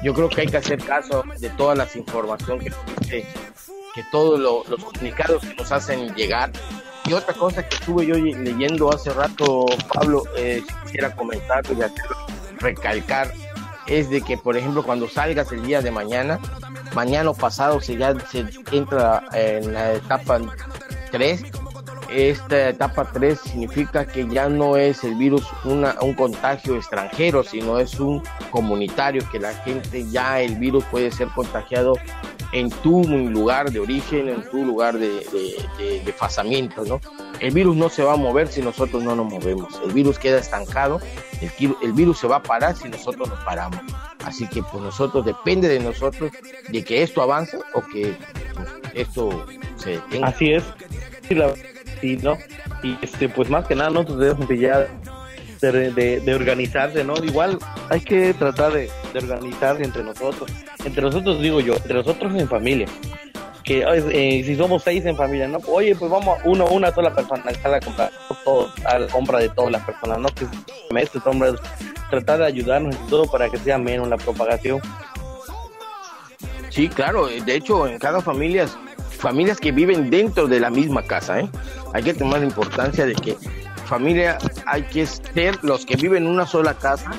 Yo 0.04 0.14
creo 0.14 0.30
que 0.30 0.42
hay 0.42 0.48
que 0.48 0.58
hacer 0.58 0.78
caso 0.84 1.24
de 1.40 1.50
todas 1.50 1.76
las 1.76 1.96
informaciones 1.96 2.74
que, 3.10 3.26
que 3.96 4.04
todos 4.12 4.40
los 4.40 4.84
comunicados 4.84 5.42
que 5.42 5.56
nos 5.56 5.72
hacen 5.72 6.14
llegar. 6.14 6.52
Y 7.06 7.14
otra 7.14 7.34
cosa 7.34 7.68
que 7.68 7.76
estuve 7.76 8.06
yo 8.06 8.16
leyendo 8.16 8.94
hace 8.94 9.12
rato, 9.12 9.66
Pablo, 9.92 10.24
eh, 10.38 10.62
si 10.66 10.74
quisiera 10.86 11.16
comentar 11.16 11.64
y 11.66 12.62
recalcar, 12.62 13.34
es 13.90 14.10
de 14.10 14.22
que, 14.22 14.38
por 14.38 14.56
ejemplo, 14.56 14.84
cuando 14.84 15.10
salgas 15.10 15.52
el 15.52 15.64
día 15.66 15.82
de 15.82 15.92
mañana, 15.92 16.40
mañana 16.94 17.32
o 17.32 17.34
pasado 17.34 17.82
se 17.82 17.98
ya 17.98 18.18
se 18.20 18.46
entra 18.72 19.24
en 19.34 19.74
la 19.74 19.94
etapa 19.94 20.40
3. 21.12 21.44
Esta 22.12 22.70
etapa 22.70 23.12
3 23.12 23.40
significa 23.40 24.06
que 24.06 24.28
ya 24.28 24.50
no 24.50 24.78
es 24.78 25.04
el 25.04 25.16
virus 25.16 25.46
una, 25.64 25.96
un 26.02 26.14
contagio 26.14 26.76
extranjero, 26.76 27.44
sino 27.44 27.78
es 27.78 28.00
un 28.00 28.24
comunitario, 28.50 29.28
que 29.32 29.40
la 29.40 29.54
gente 29.54 30.10
ya 30.10 30.42
el 30.42 30.56
virus 30.56 30.84
puede 30.86 31.12
ser 31.12 31.28
contagiado 31.30 31.94
en 32.52 32.70
tu 32.70 33.04
lugar 33.04 33.72
de 33.72 33.80
origen, 33.80 34.30
en 34.30 34.50
tu 34.50 34.66
lugar 34.66 34.98
de, 34.98 35.10
de, 35.78 36.02
de, 36.04 36.70
¿no? 36.88 37.00
El 37.40 37.54
virus 37.54 37.76
no 37.76 37.90
se 37.90 38.04
va 38.04 38.14
a 38.14 38.18
mover 38.18 38.48
si 38.48 38.62
nosotros 38.62 39.04
no 39.04 39.16
nos 39.16 39.28
movemos. 39.28 39.80
El 39.84 39.94
virus 39.94 40.18
queda 40.18 40.40
estancado, 40.40 41.00
el, 41.42 41.76
el 41.82 41.94
virus 41.94 42.20
se 42.20 42.28
va 42.28 42.38
a 42.38 42.44
parar 42.44 42.76
si 42.76 42.90
nosotros 42.90 43.30
nos 43.30 43.40
paramos. 43.44 43.80
Así 44.26 44.48
que 44.48 44.62
pues 44.64 44.84
nosotros, 44.84 45.26
depende 45.26 45.68
de 45.68 45.80
nosotros 45.80 46.32
de 46.68 46.84
que 46.84 47.04
esto 47.04 47.22
avance 47.22 47.58
o 47.74 47.82
que 47.82 48.16
pues, 48.54 48.70
esto 48.94 49.46
se 49.78 49.92
detenga. 49.92 50.28
Así 50.28 50.54
es. 50.54 50.64
Sí, 51.28 51.36
la, 51.36 51.54
sí, 52.02 52.18
¿no? 52.18 52.38
Y 52.84 52.98
este, 53.02 53.30
pues 53.30 53.50
más 53.50 53.66
que 53.68 53.76
nada 53.76 53.90
nosotros 53.90 54.20
debemos 54.20 54.48
de 54.48 54.88
de, 55.62 56.22
de, 56.22 56.36
organizarse, 56.36 57.04
¿no? 57.04 57.14
Igual 57.24 57.60
hay 57.90 58.02
que 58.02 58.34
tratar 58.34 58.74
de, 58.74 58.90
de 59.14 59.20
organizarse 59.20 59.84
entre 59.84 60.04
nosotros. 60.04 60.50
Entre 60.84 61.02
nosotros 61.02 61.42
digo 61.42 61.60
yo, 61.60 61.76
entre 61.76 61.96
nosotros 61.96 62.34
en 62.36 62.48
familia 62.48 62.88
que 63.70 63.84
eh, 63.86 64.44
si 64.44 64.56
somos 64.56 64.82
seis 64.82 65.06
en 65.06 65.16
familia, 65.16 65.48
¿no? 65.48 65.60
Oye, 65.68 65.96
pues 65.96 66.10
vamos 66.10 66.40
uno, 66.44 66.66
una 66.70 66.92
sola 66.92 67.14
persona 67.14 67.44
a 67.64 67.70
la 67.70 67.80
compra, 67.80 68.10
todo, 68.44 68.74
a 68.84 68.98
la 68.98 69.08
compra 69.08 69.38
de 69.38 69.50
todas 69.50 69.72
las 69.72 69.86
personas, 69.86 70.18
¿no? 70.18 70.30
Que 70.30 70.48
estos 71.00 71.24
hombres 71.28 71.54
tratar 72.10 72.40
de 72.40 72.48
ayudarnos 72.48 72.96
y 72.96 73.10
todo 73.10 73.30
para 73.30 73.48
que 73.48 73.60
sea 73.60 73.78
menos 73.78 74.08
la 74.08 74.18
propagación. 74.18 74.82
Sí, 76.70 76.90
claro, 76.90 77.28
de 77.28 77.56
hecho 77.56 77.88
en 77.88 78.00
cada 78.00 78.22
familia, 78.22 78.68
familias 79.12 79.60
que 79.60 79.72
viven 79.72 80.10
dentro 80.10 80.48
de 80.48 80.60
la 80.60 80.72
misma 80.72 81.04
casa, 81.04 81.40
¿eh? 81.40 81.50
Hay 81.94 82.02
que 82.02 82.16
tomar 82.16 82.40
la 82.40 82.48
importancia 82.48 83.06
de 83.06 83.14
que 83.14 83.38
familia 83.90 84.38
hay 84.68 84.84
que 84.84 85.06
ser 85.06 85.58
los 85.64 85.86
que 85.86 85.96
viven 85.96 86.24
en 86.24 86.30
una 86.30 86.46
sola 86.46 86.76
casa, 86.76 87.12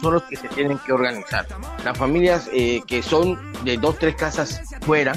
son 0.00 0.14
los 0.14 0.22
que 0.24 0.36
se 0.36 0.48
tienen 0.48 0.78
que 0.78 0.92
organizar. 0.92 1.46
Las 1.84 1.96
familias 1.96 2.48
eh, 2.52 2.80
que 2.86 3.02
son 3.02 3.38
de 3.64 3.76
dos, 3.76 3.98
tres 3.98 4.16
casas 4.16 4.62
fuera, 4.80 5.12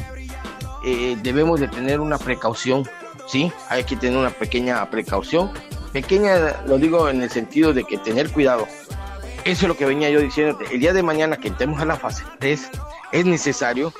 eh, 0.86 1.18
debemos 1.24 1.62
de 1.62 1.70
tener 1.70 2.02
una 2.02 2.18
precaución, 2.18 2.88
¿sí? 3.28 3.52
Hay 3.70 3.86
que 3.86 3.96
tener 3.96 4.18
una 4.18 4.30
pequeña 4.30 4.88
precaución. 4.90 5.52
Pequeña, 5.94 6.62
lo 6.68 6.78
digo 6.78 7.10
en 7.10 7.24
el 7.24 7.30
sentido 7.30 7.74
de 7.74 7.86
que 7.86 7.98
tener 7.98 8.30
cuidado. 8.32 8.68
Eso 9.46 9.66
es 9.66 9.68
lo 9.68 9.78
que 9.78 9.86
venía 9.86 10.10
yo 10.10 10.20
diciéndote. 10.20 10.66
El 10.74 10.82
día 10.82 10.94
de 10.94 11.02
mañana 11.02 11.38
que 11.38 11.48
entremos 11.48 11.80
a 11.82 11.86
la 11.86 11.96
fase 11.96 12.24
3, 12.40 12.70
es 13.14 13.26
necesario 13.26 13.94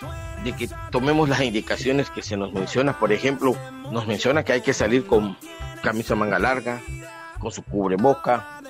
de 0.44 0.54
que 0.54 0.70
tomemos 0.92 1.30
las 1.30 1.42
indicaciones 1.42 2.10
que 2.10 2.22
se 2.22 2.36
nos 2.36 2.52
menciona. 2.52 3.00
Por 3.00 3.14
ejemplo, 3.14 3.56
nos 3.92 4.06
menciona 4.06 4.44
que 4.44 4.54
hay 4.54 4.62
que 4.62 4.74
salir 4.74 5.06
con 5.06 5.38
camisa 5.84 6.16
manga 6.16 6.40
larga, 6.40 6.82
con 7.40 7.52
su 7.52 7.62
cubreboca, 7.62 8.62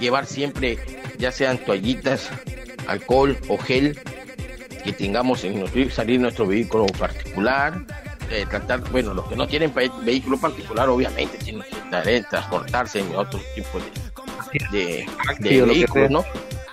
llevar 0.00 0.26
siempre, 0.26 0.78
ya 1.18 1.30
sean 1.30 1.58
toallitas, 1.58 2.30
alcohol 2.88 3.36
o 3.48 3.58
gel 3.58 3.98
que 4.82 4.92
tengamos 4.92 5.44
en 5.44 5.60
nuestro, 5.60 5.90
salir 5.90 6.20
nuestro 6.20 6.46
vehículo 6.46 6.86
particular, 6.86 7.84
eh, 8.30 8.46
tratar, 8.48 8.80
bueno, 8.90 9.14
los 9.14 9.28
que 9.28 9.36
no 9.36 9.46
tienen 9.46 9.72
vehículo 9.74 10.38
particular, 10.38 10.88
obviamente, 10.88 11.38
tienen 11.38 11.62
que 11.62 12.22
transportarse 12.28 13.00
en 13.00 13.14
otro 13.14 13.40
tipo 13.54 13.78
de, 14.70 15.06
de, 15.38 15.64
vehículos, 15.64 16.10
¿no? 16.10 16.24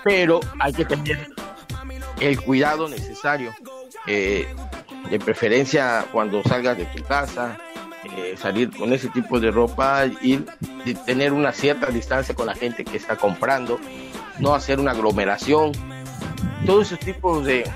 Pero 0.04 0.40
hay 0.60 0.74
que 0.74 0.86
tener 0.86 1.30
el 2.20 2.42
cuidado 2.42 2.88
necesario. 2.88 3.54
Eh, 4.08 4.48
de 5.10 5.20
preferencia 5.20 6.06
cuando 6.12 6.42
salgas 6.44 6.78
de 6.78 6.86
tu 6.86 7.04
casa, 7.04 7.58
eh, 8.06 8.36
salir 8.38 8.70
con 8.76 8.94
ese 8.94 9.10
tipo 9.10 9.40
de 9.40 9.52
ropa, 9.52 10.06
de 10.06 10.96
tener 11.06 11.34
una 11.34 11.52
cierta 11.52 11.88
distancia 11.88 12.36
con 12.36 12.48
la 12.48 12.56
gente 12.56 12.84
que 12.84 12.98
está 12.98 13.16
comprando, 13.16 13.80
no 14.40 14.54
hacer 14.54 14.80
una 14.80 14.92
aglomeración, 14.92 15.72
todos 16.66 16.88
esos 16.88 17.00
tipos 17.00 17.46
de, 17.46 17.70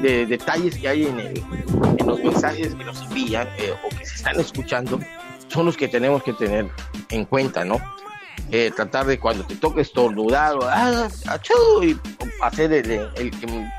de 0.00 0.26
detalles 0.26 0.76
que 0.76 0.88
hay 0.88 1.06
en, 1.06 1.20
en, 1.20 2.06
los 2.06 2.22
mensajes 2.22 2.74
que 2.74 2.84
nos 2.84 3.02
envían 3.02 3.48
eh, 3.58 3.74
o 3.84 3.88
que 3.88 4.04
se 4.04 4.16
están 4.16 4.38
escuchando 4.40 4.98
son 5.48 5.66
los 5.66 5.76
que 5.76 5.88
tenemos 5.88 6.22
que 6.22 6.32
tener 6.32 6.68
en 7.10 7.24
cuenta, 7.24 7.64
¿no? 7.64 7.80
Eh, 8.50 8.70
tratar 8.74 9.06
de 9.06 9.18
cuando 9.18 9.44
te 9.44 9.56
toque 9.56 9.80
estornudar 9.80 10.56
o 10.56 10.60
ah, 10.64 11.08
y 11.82 11.96
hacer 12.42 12.72
el, 12.72 12.90
el, 12.90 13.30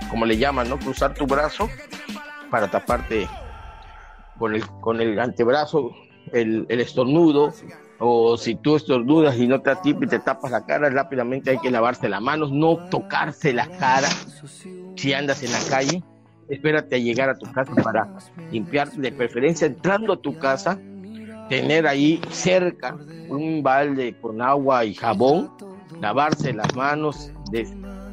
como 0.09 0.25
le 0.25 0.37
llaman, 0.37 0.69
¿no? 0.69 0.79
Cruzar 0.79 1.13
tu 1.13 1.25
brazo 1.25 1.69
para 2.49 2.69
taparte 2.69 3.27
con 4.37 4.55
el, 4.55 4.65
con 4.81 5.01
el 5.01 5.19
antebrazo 5.19 5.91
el, 6.31 6.65
el 6.69 6.79
estornudo 6.79 7.53
o 7.99 8.37
si 8.37 8.55
tú 8.55 8.75
estornudas 8.75 9.37
y 9.37 9.47
no 9.47 9.61
te 9.61 9.71
y 9.83 9.93
te 9.93 10.19
tapas 10.19 10.51
la 10.51 10.65
cara, 10.65 10.89
rápidamente 10.89 11.51
hay 11.51 11.59
que 11.59 11.71
lavarse 11.71 12.09
las 12.09 12.21
manos, 12.21 12.51
no 12.51 12.89
tocarse 12.89 13.53
la 13.53 13.67
cara 13.77 14.09
si 14.95 15.13
andas 15.13 15.41
en 15.43 15.51
la 15.51 15.59
calle. 15.69 16.03
Espérate 16.49 16.97
a 16.97 16.99
llegar 16.99 17.29
a 17.29 17.37
tu 17.37 17.49
casa 17.53 17.73
para 17.81 18.09
limpiar, 18.51 18.91
de 18.91 19.11
preferencia 19.11 19.67
entrando 19.67 20.13
a 20.13 20.17
tu 20.17 20.37
casa, 20.37 20.77
tener 21.47 21.87
ahí 21.87 22.19
cerca 22.29 22.97
un 23.29 23.63
balde 23.63 24.17
con 24.19 24.41
agua 24.41 24.83
y 24.83 24.93
jabón, 24.93 25.51
lavarse 26.01 26.51
las 26.51 26.75
manos. 26.75 27.31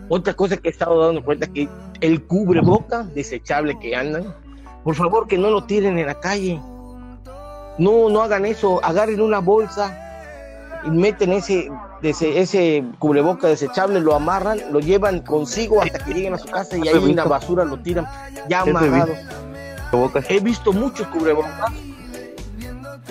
Otra 0.09 0.35
cosa 0.35 0.57
que 0.57 0.69
he 0.69 0.71
estado 0.71 1.05
dando 1.05 1.25
cuenta 1.25 1.53
que 1.53 1.69
el 2.00 2.25
cubreboca 2.27 3.03
desechable 3.03 3.77
que 3.81 3.97
andan, 3.97 4.35
por 4.85 4.95
favor 4.95 5.27
que 5.27 5.39
no 5.39 5.51
lo 5.51 5.65
tiren 5.65 5.99
en 5.99 6.07
la 6.07 6.15
calle 6.15 6.61
no, 7.81 8.11
no 8.11 8.21
hagan 8.21 8.45
eso, 8.45 8.85
agarren 8.85 9.23
una 9.23 9.39
bolsa 9.39 9.97
y 10.85 10.91
meten 10.91 11.33
ese, 11.33 11.71
ese, 12.03 12.39
ese 12.39 12.85
cubreboca 12.99 13.49
desechable, 13.49 14.01
lo 14.01 14.15
amarran, 14.15 14.61
lo 14.71 14.81
llevan 14.81 15.21
consigo 15.21 15.83
hasta 15.83 15.99
que 15.99 16.13
lleguen 16.13 16.35
a 16.35 16.39
su 16.39 16.49
casa 16.49 16.77
y 16.77 16.87
ahí 16.89 17.11
en 17.11 17.17
la 17.17 17.25
basura 17.25 17.65
lo 17.65 17.79
tiran 17.79 18.07
ya 18.51 18.61
amarrado. 18.61 19.15
He 20.29 20.41
visto 20.41 20.75
muchos 20.75 21.07
cubrebocas 21.09 21.73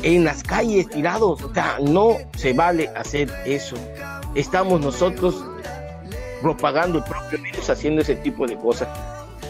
en 0.04 0.24
las 0.24 0.44
calles 0.44 0.88
tirados, 0.88 1.44
o 1.44 1.54
sea, 1.54 1.78
no 1.82 2.18
se 2.38 2.54
vale 2.54 2.90
hacer 2.90 3.34
eso. 3.46 3.76
Estamos 4.36 4.80
nosotros 4.82 5.44
propagando 6.44 7.00
el 7.00 7.04
propio 7.06 7.42
virus 7.42 7.70
haciendo 7.72 8.04
ese 8.04 8.16
tipo 8.16 8.46
de 8.46 8.56
cosas. 8.56 8.88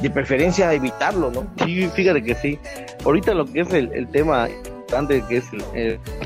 De 0.02 0.10
preferencia 0.10 0.74
evitarlo, 0.74 1.32
¿no? 1.32 1.48
Sí, 1.66 1.90
fíjate 1.94 2.24
que 2.24 2.36
sí. 2.36 2.60
Ahorita 3.04 3.34
lo 3.34 3.46
que 3.46 3.62
es 3.62 3.74
el, 3.74 4.08
tema 4.10 4.48
que 5.28 5.38
es, 5.38 5.46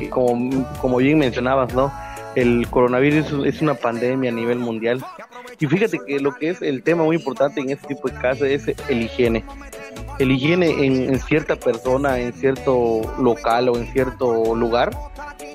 como, 0.10 0.66
como 0.80 0.98
bien 0.98 1.20
mencionabas, 1.20 1.74
¿no? 1.74 1.92
El 2.36 2.68
coronavirus 2.70 3.46
es 3.46 3.62
una 3.62 3.76
pandemia 3.76 4.32
a 4.32 4.34
nivel 4.34 4.60
mundial. 4.60 5.04
Y 5.60 5.68
fíjate 5.68 6.00
que 6.06 6.20
lo 6.20 6.34
que 6.34 6.50
es 6.50 6.62
el 6.62 6.82
tema 6.84 7.04
muy 7.04 7.16
importante 7.16 7.62
en 7.62 7.70
este 7.70 7.88
tipo 7.88 8.10
de 8.10 8.16
casos 8.16 8.48
es 8.48 8.68
el 8.90 9.04
higiene. 9.04 9.44
El 10.20 10.32
higiene 10.32 10.86
en, 10.86 11.20
cierta 11.20 11.56
persona, 11.56 12.20
en 12.20 12.34
cierto 12.34 13.02
local 13.20 13.70
o 13.70 13.78
en 13.78 13.88
cierto 13.88 14.56
lugar, 14.56 14.92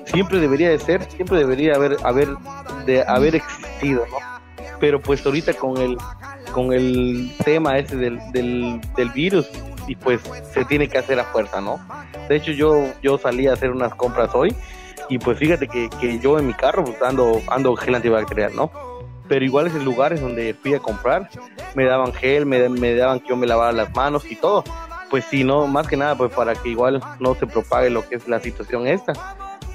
siempre 0.05 0.39
debería 0.39 0.69
de 0.69 0.79
ser, 0.79 1.03
siempre 1.11 1.37
debería 1.39 1.75
haber, 1.75 1.97
haber, 2.03 2.29
de 2.85 3.03
haber 3.03 3.35
existido, 3.35 4.05
¿no? 4.07 4.17
Pero 4.79 5.01
pues 5.01 5.25
ahorita 5.25 5.53
con 5.53 5.77
el, 5.77 5.97
con 6.49 6.73
el 6.73 7.31
tema 7.43 7.77
ese 7.77 7.95
del, 7.95 8.19
del, 8.31 8.81
del 8.95 9.09
virus, 9.09 9.49
y 9.89 9.95
pues 9.95 10.21
se 10.53 10.63
tiene 10.65 10.87
que 10.87 10.99
hacer 10.99 11.19
a 11.19 11.25
fuerza, 11.25 11.61
¿no? 11.61 11.79
De 12.27 12.35
hecho 12.35 12.51
yo, 12.51 12.85
yo 13.01 13.17
salí 13.17 13.47
a 13.47 13.53
hacer 13.53 13.71
unas 13.71 13.95
compras 13.95 14.29
hoy 14.35 14.55
y 15.09 15.17
pues 15.17 15.39
fíjate 15.39 15.67
que, 15.67 15.89
que 15.99 16.19
yo 16.19 16.37
en 16.37 16.45
mi 16.45 16.53
carro 16.53 16.85
pues 16.85 17.01
ando, 17.01 17.41
ando 17.47 17.75
gel 17.75 17.95
antibacterial, 17.95 18.55
¿no? 18.55 18.71
Pero 19.27 19.43
igual 19.43 19.67
es 19.67 19.75
en 19.75 19.85
lugares 19.85 20.21
donde 20.21 20.53
fui 20.53 20.75
a 20.75 20.79
comprar, 20.79 21.29
me 21.73 21.85
daban 21.85 22.13
gel, 22.13 22.45
me, 22.45 22.69
me 22.69 22.93
daban 22.93 23.19
que 23.19 23.29
yo 23.29 23.35
me 23.35 23.47
lavara 23.47 23.71
las 23.71 23.93
manos 23.95 24.29
y 24.29 24.35
todo. 24.35 24.63
Pues 25.09 25.25
sí, 25.25 25.43
no, 25.43 25.65
más 25.65 25.87
que 25.87 25.97
nada 25.97 26.15
pues 26.15 26.31
para 26.31 26.53
que 26.53 26.69
igual 26.69 27.01
no 27.19 27.33
se 27.33 27.47
propague 27.47 27.89
lo 27.89 28.07
que 28.07 28.15
es 28.15 28.27
la 28.27 28.39
situación 28.39 28.85
esta. 28.85 29.13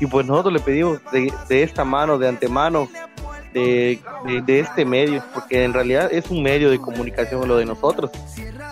Y 0.04 0.06
pues 0.06 0.26
nosotros 0.26 0.52
le 0.52 0.60
pedimos 0.60 1.00
de, 1.12 1.32
de 1.48 1.62
esta 1.62 1.82
mano, 1.82 2.18
de 2.18 2.28
antemano, 2.28 2.90
de, 3.54 3.98
de, 4.26 4.42
de 4.42 4.60
este 4.60 4.84
medio, 4.84 5.24
porque 5.32 5.64
en 5.64 5.72
realidad 5.72 6.12
es 6.12 6.30
un 6.30 6.42
medio 6.42 6.70
de 6.70 6.78
comunicación 6.78 7.48
lo 7.48 7.56
de 7.56 7.64
nosotros, 7.64 8.10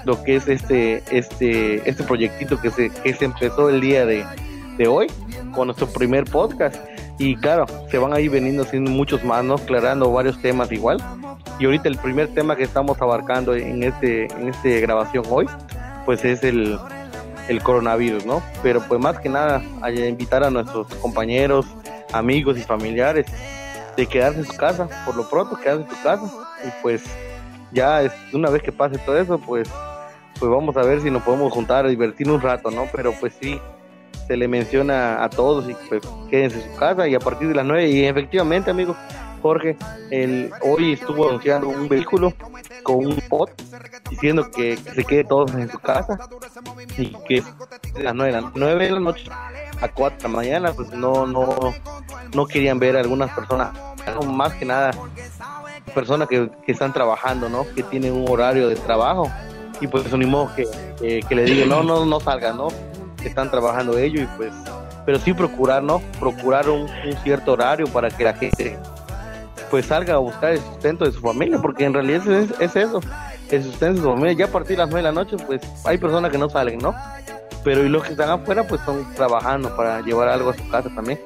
lo 0.04 0.22
que 0.22 0.36
es 0.36 0.46
este, 0.46 1.02
este, 1.10 1.88
este 1.88 2.04
proyectito 2.04 2.60
que 2.60 2.70
se, 2.70 2.90
que 2.90 3.14
se 3.14 3.24
empezó 3.24 3.70
el 3.70 3.80
día 3.80 4.04
de, 4.04 4.26
de 4.76 4.88
hoy 4.88 5.06
con 5.54 5.68
nuestro 5.68 5.86
primer 5.86 6.24
podcast. 6.24 6.76
Y 7.16 7.34
claro, 7.36 7.64
se 7.90 7.96
van 7.96 8.12
a 8.12 8.20
ir 8.20 8.30
veniendo 8.30 8.64
haciendo 8.64 8.90
muchos 8.90 9.24
más, 9.24 9.42
¿no? 9.42 9.54
Aclarando 9.54 10.12
varios 10.12 10.38
temas 10.42 10.70
igual. 10.70 11.02
Y 11.58 11.64
ahorita 11.64 11.88
el 11.88 11.96
primer 11.96 12.28
tema 12.34 12.56
que 12.56 12.64
estamos 12.64 13.00
abarcando 13.00 13.54
en 13.54 13.82
este, 13.84 14.26
en 14.26 14.48
este 14.48 14.82
grabación 14.82 15.24
hoy, 15.30 15.46
pues 16.04 16.26
es 16.26 16.44
el, 16.44 16.78
el 17.48 17.62
coronavirus, 17.62 18.26
¿no? 18.26 18.42
Pero 18.62 18.80
pues 18.86 19.00
más 19.00 19.18
que 19.18 19.28
nada, 19.28 19.62
a 19.80 19.90
invitar 19.90 20.44
a 20.44 20.50
nuestros 20.50 20.86
compañeros, 20.96 21.66
amigos 22.12 22.58
y 22.58 22.62
familiares 22.62 23.26
de 23.96 24.06
quedarse 24.06 24.40
en 24.40 24.46
su 24.46 24.56
casa, 24.56 24.88
por 25.04 25.16
lo 25.16 25.28
pronto 25.28 25.56
quedarse 25.56 25.82
en 25.82 25.90
su 25.90 26.02
casa. 26.02 26.30
Y 26.64 26.70
pues 26.82 27.02
ya 27.72 28.02
es, 28.02 28.12
una 28.32 28.50
vez 28.50 28.62
que 28.62 28.72
pase 28.72 28.98
todo 28.98 29.18
eso, 29.18 29.38
pues, 29.38 29.68
pues 30.38 30.50
vamos 30.50 30.76
a 30.76 30.82
ver 30.82 31.00
si 31.00 31.10
nos 31.10 31.22
podemos 31.22 31.52
juntar, 31.52 31.86
a 31.86 31.88
divertirnos 31.88 32.36
un 32.36 32.42
rato, 32.42 32.70
¿no? 32.70 32.86
Pero 32.92 33.12
pues 33.18 33.34
sí, 33.40 33.60
se 34.26 34.36
le 34.36 34.48
menciona 34.48 35.22
a 35.22 35.28
todos 35.28 35.68
y 35.68 35.74
pues 35.88 36.02
quédense 36.30 36.62
en 36.62 36.72
su 36.72 36.78
casa 36.78 37.08
y 37.08 37.14
a 37.14 37.20
partir 37.20 37.48
de 37.48 37.54
las 37.54 37.66
9 37.66 37.88
y 37.88 38.04
efectivamente 38.04 38.70
amigos 38.70 38.96
Jorge 39.42 39.76
el, 40.10 40.50
hoy 40.62 40.92
estuvo 40.92 41.28
anunciando 41.28 41.68
un 41.68 41.88
vehículo 41.88 42.32
con 42.82 43.06
un 43.06 43.12
spot 43.12 43.50
diciendo 44.10 44.50
que, 44.50 44.76
se 44.76 45.04
quede 45.04 45.24
todos 45.24 45.54
en 45.54 45.70
su 45.70 45.78
casa 45.78 46.18
y 46.96 47.12
que 47.28 47.42
de 47.94 48.02
las 48.02 48.14
9 48.14 48.32
de 48.32 48.40
la, 48.40 48.52
9 48.54 48.84
de 48.84 48.90
la 48.90 49.00
noche 49.00 49.30
a 49.80 49.88
4 49.88 50.16
de 50.18 50.22
la 50.22 50.28
mañana 50.28 50.72
pues 50.72 50.90
no 50.90 51.26
no 51.26 51.74
no 52.34 52.46
querían 52.46 52.78
ver 52.78 52.96
a 52.96 53.00
algunas 53.00 53.30
personas 53.32 53.70
más 54.26 54.54
que 54.54 54.64
nada 54.64 54.92
personas 55.94 56.28
que, 56.28 56.50
que 56.64 56.72
están 56.72 56.92
trabajando 56.92 57.48
no 57.48 57.66
que 57.74 57.82
tienen 57.82 58.12
un 58.12 58.28
horario 58.28 58.68
de 58.68 58.76
trabajo 58.76 59.30
y 59.80 59.86
pues 59.86 60.12
unimos 60.12 60.52
que, 60.52 60.66
que, 61.00 61.20
que 61.28 61.34
le 61.34 61.44
digan 61.44 61.68
no 61.68 61.82
no 61.82 62.04
no 62.04 62.20
salgan 62.20 62.56
no 62.56 62.68
están 63.24 63.50
trabajando 63.50 63.98
ellos 63.98 64.24
y 64.24 64.36
pues 64.36 64.52
pero 65.04 65.18
sí 65.18 65.32
procurar 65.32 65.82
no 65.82 66.00
procurar 66.18 66.68
un, 66.68 66.88
cierto 67.22 67.52
horario 67.52 67.86
para 67.86 68.10
que 68.10 68.24
la 68.24 68.34
gente 68.34 68.78
pues 69.72 69.86
salga 69.86 70.16
a 70.16 70.18
buscar 70.18 70.52
el 70.52 70.60
sustento 70.60 71.06
de 71.06 71.12
su 71.12 71.20
familia 71.22 71.58
porque 71.58 71.86
en 71.86 71.94
realidad 71.94 72.30
es, 72.30 72.50
es 72.60 72.76
eso 72.76 73.00
el 73.50 73.62
sustento 73.62 73.94
de 73.94 74.00
su 74.02 74.12
familia. 74.12 74.32
Ya 74.34 74.44
a 74.44 74.48
partir 74.48 74.76
de 74.76 74.82
las 74.82 74.90
nueve 74.90 75.08
de 75.08 75.14
la 75.14 75.18
noche 75.18 75.38
pues 75.46 75.62
hay 75.86 75.96
personas 75.96 76.30
que 76.30 76.36
no 76.36 76.50
salen 76.50 76.76
no 76.76 76.94
pero 77.64 77.82
y 77.82 77.88
los 77.88 78.04
que 78.04 78.10
están 78.10 78.28
afuera 78.28 78.66
pues 78.68 78.82
están 78.82 79.02
trabajando 79.14 79.74
para 79.74 80.02
llevar 80.02 80.28
algo 80.28 80.50
a 80.50 80.54
su 80.54 80.68
casa 80.68 80.90
también. 80.94 81.18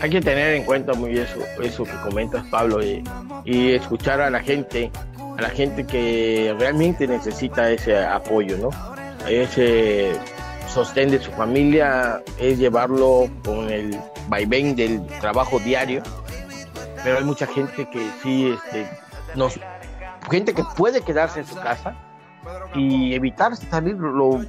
Hay 0.00 0.10
que 0.10 0.20
tener 0.20 0.54
en 0.54 0.62
cuenta 0.62 0.94
muy 0.94 1.18
eso 1.18 1.40
eso 1.60 1.82
que 1.82 1.96
comentas 2.04 2.46
Pablo 2.52 2.80
y, 2.80 3.02
y 3.44 3.72
escuchar 3.72 4.20
a 4.20 4.30
la 4.30 4.38
gente 4.38 4.92
a 5.36 5.42
la 5.42 5.50
gente 5.50 5.84
que 5.84 6.54
realmente 6.56 7.08
necesita 7.08 7.68
ese 7.68 7.98
apoyo 7.98 8.56
no 8.58 8.70
ese 9.28 10.12
sostén 10.68 11.10
de 11.10 11.18
su 11.18 11.32
familia 11.32 12.22
es 12.38 12.60
llevarlo 12.60 13.28
con 13.42 13.68
el 13.70 13.98
vaivén 14.28 14.76
del 14.76 15.06
trabajo 15.20 15.58
diario, 15.58 16.02
pero 17.02 17.18
hay 17.18 17.24
mucha 17.24 17.46
gente 17.46 17.88
que 17.90 18.10
sí, 18.22 18.50
este, 18.50 18.88
nos, 19.34 19.58
gente 20.30 20.54
que 20.54 20.64
puede 20.76 21.00
quedarse 21.00 21.40
en 21.40 21.46
su 21.46 21.56
casa 21.56 21.96
y 22.74 23.14
evitar 23.14 23.56
salir 23.56 23.94
lo 23.94 24.40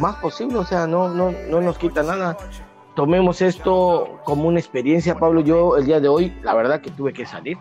más 0.00 0.16
posible, 0.16 0.58
o 0.58 0.64
sea, 0.64 0.86
no, 0.86 1.08
no, 1.08 1.32
no 1.48 1.60
nos 1.60 1.78
quita 1.78 2.02
nada. 2.02 2.36
Tomemos 2.94 3.42
esto 3.42 4.20
como 4.24 4.48
una 4.48 4.58
experiencia, 4.58 5.16
Pablo. 5.16 5.40
Yo 5.40 5.76
el 5.76 5.86
día 5.86 6.00
de 6.00 6.08
hoy, 6.08 6.36
la 6.42 6.54
verdad 6.54 6.80
que 6.80 6.90
tuve 6.90 7.12
que 7.12 7.26
salir, 7.26 7.56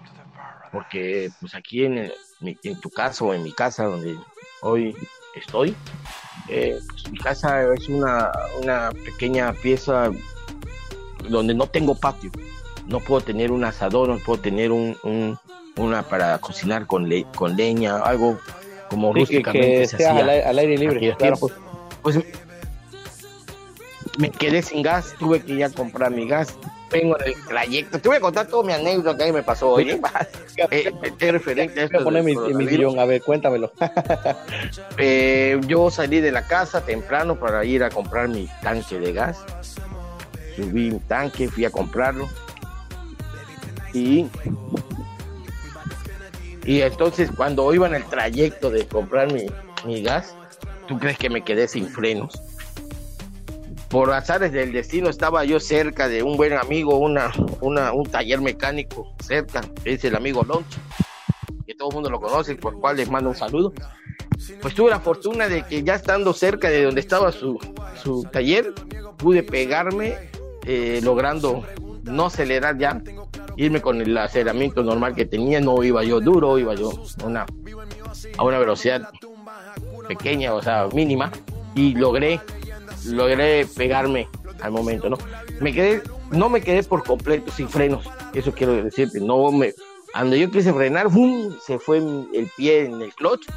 porque 0.72 1.30
pues 1.40 1.54
aquí 1.54 1.86
en, 1.86 1.98
el, 2.00 2.13
en 2.41 2.80
tu 2.82 2.89
casa 2.89 3.24
o 3.24 3.34
en 3.34 3.44
mi 3.44 3.52
casa 3.52 3.86
donde 3.86 4.18
hoy 4.62 4.96
estoy, 5.36 5.76
eh, 6.50 6.80
pues, 6.89 7.12
mi 7.12 7.18
casa 7.20 7.72
es 7.74 7.88
una, 7.88 8.32
una 8.62 8.89
pequeña 9.06 9.54
pieza 9.54 10.10
donde 11.30 11.54
no 11.54 11.68
tengo 11.68 11.96
patio. 11.96 12.32
No 12.88 13.00
puedo 13.00 13.22
tener 13.22 13.52
un 13.52 13.63
asador, 13.66 14.10
no 14.10 14.18
puedo 14.20 14.40
tener 14.42 14.72
un, 14.72 14.96
un 15.04 15.38
una 15.76 16.02
para 16.04 16.38
cocinar 16.40 16.88
con, 16.88 17.08
le, 17.08 17.24
con 17.36 17.56
leña, 17.56 17.98
algo 17.98 18.40
como 18.90 19.13
sí, 19.13 19.20
rústicamente 19.20 19.68
que, 19.72 19.78
que 19.80 19.88
se 19.88 19.98
sea 19.98 20.10
hacía 20.12 20.24
al, 20.24 20.30
aire- 20.30 20.46
al 20.46 20.60
aire 20.60 20.78
libre. 20.78 21.16
claro. 21.18 21.38
Pues 22.02 22.20
me 24.18 24.32
quedé 24.32 24.62
sin 24.63 24.82
gas, 24.82 25.13
tuve 25.20 25.42
que 25.44 25.54
ir 25.54 25.63
a 25.63 25.70
comprar 25.70 26.10
mi 26.12 26.28
gas. 26.28 26.56
Vengo 26.90 27.20
en 27.20 27.28
el 27.28 27.46
trayecto. 27.46 28.00
Te 28.00 28.08
voy 28.08 28.18
a 28.18 28.22
contar 28.22 28.48
toda 28.48 28.63
mi 28.63 28.72
anécdota 28.72 29.26
que 29.26 29.34
me 29.34 29.44
pasó 29.44 29.72
hoy. 29.72 29.92
¿eh? 29.92 30.02
Eh, 30.72 30.92
referente 31.32 31.74
a 31.82 31.84
Voy 31.84 31.86
esto. 31.86 32.00
a 32.00 32.04
poner 32.04 32.24
mi, 32.24 32.36
mi 32.36 32.68
sillón, 32.68 32.98
a 32.98 33.06
ver, 33.06 33.22
cuéntamelo. 33.22 33.72
Eh, 34.98 35.60
yo 35.68 35.92
salí 35.92 36.20
de 36.22 36.32
la 36.32 36.48
casa 36.48 36.82
temprano 36.82 37.36
para 37.40 37.63
ir 37.66 37.84
a 37.84 37.90
comprar 37.92 38.28
mi 38.30 38.50
tanque 38.63 39.00
de 39.00 39.13
gas. 39.13 39.38
Subí 40.58 40.91
mi 40.91 41.00
tanque, 41.00 41.48
fui 41.48 41.65
a 41.65 41.70
comprarlo. 41.70 42.28
Y, 43.93 44.28
y 46.65 46.82
entonces 46.82 47.30
cuando 47.32 47.72
iba 47.74 47.88
en 47.88 47.93
el 47.93 48.04
trayecto 48.04 48.70
de 48.70 48.86
comprar 48.88 49.32
mi, 49.32 49.46
mi 49.86 50.02
gas, 50.02 50.36
¿tú 50.88 51.00
crees 51.00 51.17
que 51.17 51.30
me 51.30 51.43
quedé 51.43 51.67
sin 51.67 51.88
frenos? 51.88 52.41
Por 53.88 54.12
azares 54.12 54.52
del 54.52 54.74
destino 54.74 55.10
estaba 55.10 55.46
yo 55.46 55.60
cerca 55.60 56.10
de 56.10 56.24
un 56.24 56.36
buen 56.36 56.54
amigo, 56.54 56.98
una, 56.98 57.32
una, 57.62 57.93
un 57.93 58.10
taller 58.10 58.41
mecánico 58.41 59.13
cerca, 59.24 59.62
es 59.86 60.04
el 60.04 60.15
amigo 60.15 60.43
Loncho, 60.43 60.80
que 61.65 61.76
todo 61.76 61.89
el 61.89 61.93
mundo 61.93 62.10
lo 62.10 62.20
conoce, 62.20 62.56
por 62.56 62.80
cual 62.80 62.98
les 62.98 63.10
mando 63.10 63.30
un 63.30 63.36
saludo 63.36 63.74
pues 64.62 64.74
tuve 64.74 64.89
la 64.89 65.00
fortuna 65.00 65.48
de 65.48 65.63
que 65.63 65.84
ya 65.84 65.96
estando 65.96 66.34
cerca 66.34 66.70
de 66.70 66.84
donde 66.84 67.02
estaba 67.02 67.32
su, 67.32 67.60
su 68.02 68.24
taller, 68.24 68.74
pude 69.17 69.43
pegarme, 69.43 70.15
eh, 70.67 70.99
logrando 71.01 71.63
no 72.03 72.25
acelerar 72.25 72.77
ya, 72.77 73.01
irme 73.56 73.82
con 73.82 74.01
el 74.01 74.17
aceleramiento 74.17 74.84
normal 74.84 75.15
que 75.15 75.25
tenía, 75.25 75.62
no 75.62 75.82
iba 75.84 76.03
yo 76.03 76.19
duro, 76.19 76.60
iba 76.60 76.75
yo 76.75 76.91
una, 77.23 77.45
a 78.38 78.43
una 78.43 78.60
velocidad 78.60 79.10
pequeña, 80.08 80.53
o 80.53 80.62
sea, 80.62 80.88
mínima, 80.93 81.32
y 81.73 81.95
logré, 81.95 82.41
logré 83.06 83.65
pegarme 83.65 84.27
al 84.62 84.71
momento, 84.71 85.10
¿no? 85.10 85.17
Me 85.62 85.73
quedé, 85.73 86.01
no 86.32 86.49
me 86.49 86.62
quedé 86.62 86.84
por 86.84 87.03
completo 87.03 87.51
sin 87.51 87.69
frenos, 87.69 88.06
eso 88.34 88.51
quiero 88.51 88.75
decirte, 88.75 89.19
no 89.21 89.51
me, 89.51 89.73
cuando 90.12 90.36
yo 90.36 90.51
quise 90.51 90.73
frenar, 90.73 91.10
¡fum! 91.10 91.56
se 91.62 91.80
fue 91.80 91.97
el 91.97 92.51
pie 92.56 92.86
en 92.86 93.01
el 93.01 93.13
clutch, 93.13 93.47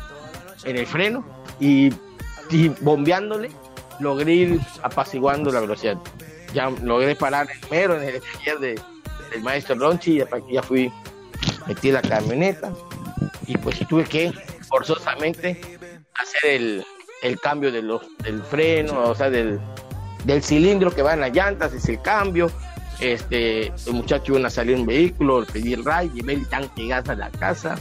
en 0.64 0.76
el 0.76 0.86
freno 0.86 1.24
y, 1.58 1.90
y 2.50 2.68
bombeándole 2.80 3.50
logré 3.98 4.32
ir 4.32 4.60
apaciguando 4.82 5.50
la 5.50 5.60
velocidad. 5.60 5.98
Ya 6.54 6.70
logré 6.82 7.14
parar 7.16 7.48
primero 7.68 8.00
en 8.00 8.08
el 8.08 8.20
taller 8.20 8.58
de, 8.58 8.80
del 9.30 9.42
maestro 9.42 9.76
Ronchi, 9.76 10.20
pa- 10.24 10.38
ya 10.50 10.62
fui, 10.62 10.92
metí 11.66 11.92
la 11.92 12.02
camioneta 12.02 12.72
y 13.46 13.56
pues 13.58 13.78
tuve 13.88 14.04
que 14.04 14.32
forzosamente 14.68 15.60
hacer 16.14 16.50
el, 16.50 16.84
el 17.22 17.40
cambio 17.40 17.70
de 17.70 17.82
los, 17.82 18.02
del 18.18 18.42
freno, 18.42 19.00
o 19.10 19.14
sea, 19.14 19.30
del, 19.30 19.60
del 20.24 20.42
cilindro 20.42 20.90
que 20.92 21.02
va 21.02 21.14
en 21.14 21.20
las 21.20 21.32
llantas, 21.32 21.72
es 21.72 21.88
el 21.88 22.00
cambio. 22.02 22.50
Este, 23.00 23.68
el 23.68 23.92
muchacho 23.92 24.36
iba 24.36 24.46
a 24.46 24.50
salir 24.50 24.76
en 24.76 24.84
vehículo, 24.84 25.40
le 25.40 25.46
pedí 25.46 25.72
el 25.72 25.84
ray, 25.84 26.10
llevé 26.12 26.34
el 26.34 26.46
tanque 26.48 26.86
gas 26.86 27.08
a 27.08 27.14
la 27.14 27.30
casa, 27.30 27.78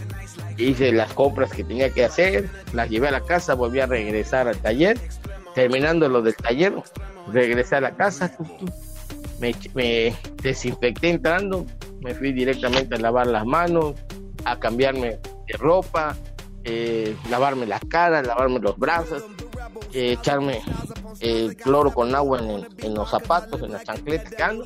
hice 0.57 0.93
las 0.93 1.11
compras 1.13 1.51
que 1.51 1.63
tenía 1.65 1.89
que 1.89 2.05
hacer, 2.05 2.49
las 2.71 2.89
llevé 2.89 3.09
a 3.09 3.11
la 3.11 3.21
casa, 3.21 3.53
volví 3.53 3.81
a 3.81 3.85
regresar 3.85 4.47
al 4.47 4.57
taller, 4.59 4.97
terminando 5.55 6.07
lo 6.07 6.21
del 6.21 6.35
taller, 6.35 6.73
regresé 7.31 7.75
a 7.75 7.81
la 7.81 7.95
casa, 7.95 8.31
me, 9.39 10.15
desinfecté 10.41 11.09
entrando, 11.09 11.65
me 12.01 12.13
fui 12.13 12.31
directamente 12.31 12.95
a 12.95 12.99
lavar 12.99 13.27
las 13.27 13.45
manos, 13.45 13.95
a 14.45 14.59
cambiarme 14.59 15.19
de 15.47 15.57
ropa, 15.57 16.15
eh, 16.63 17.15
lavarme 17.29 17.65
la 17.65 17.79
cara, 17.79 18.21
lavarme 18.21 18.59
los 18.59 18.77
brazos, 18.77 19.23
eh, 19.93 20.13
echarme 20.13 20.61
el 21.19 21.55
cloro 21.55 21.91
con 21.91 22.13
agua 22.15 22.39
en, 22.39 22.67
en 22.85 22.93
los 22.93 23.09
zapatos, 23.09 23.61
en 23.61 23.71
las 23.71 23.83
chancletas 23.83 24.33
que 24.33 24.43
ando. 24.43 24.65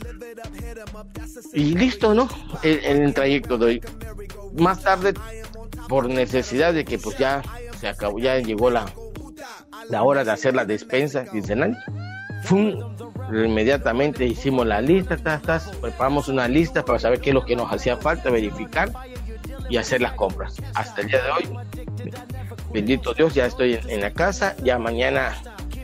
Y 1.54 1.76
listo, 1.76 2.14
¿no? 2.14 2.28
En, 2.62 2.98
en 2.98 3.04
el 3.04 3.14
trayecto 3.14 3.58
de 3.58 3.66
hoy. 3.66 3.82
Más 4.58 4.82
tarde, 4.82 5.14
por 5.88 6.10
necesidad 6.10 6.74
de 6.74 6.86
que 6.86 6.98
pues 6.98 7.18
ya 7.18 7.42
se 7.80 7.88
acabó, 7.88 8.20
ya 8.20 8.38
llegó 8.40 8.70
la, 8.70 8.86
la 9.90 10.04
hora 10.04 10.24
de 10.24 10.32
hacer 10.32 10.56
la 10.56 10.66
despensa 10.66 11.26
quincenal. 11.26 11.78
¡Fum! 12.44 12.96
Inmediatamente 13.32 14.26
hicimos 14.26 14.68
la 14.68 14.82
lista, 14.82 15.18
tas, 15.18 15.72
preparamos 15.82 16.28
una 16.28 16.48
lista 16.48 16.84
para 16.84 17.00
saber 17.00 17.20
qué 17.20 17.30
es 17.30 17.34
lo 17.34 17.46
que 17.46 17.56
nos 17.56 17.72
hacía 17.72 17.98
falta, 17.98 18.30
verificar 18.30 18.92
y 19.70 19.78
hacer 19.78 20.02
las 20.02 20.14
compras. 20.14 20.58
Hasta 20.76 21.02
el 21.02 21.08
día 21.08 21.24
de 21.24 21.32
hoy, 21.32 21.58
bendito 22.74 23.14
Dios, 23.14 23.34
ya 23.34 23.46
estoy 23.46 23.80
en, 23.88 24.02
la 24.02 24.12
casa, 24.12 24.56
ya 24.64 24.78
mañana 24.78 25.36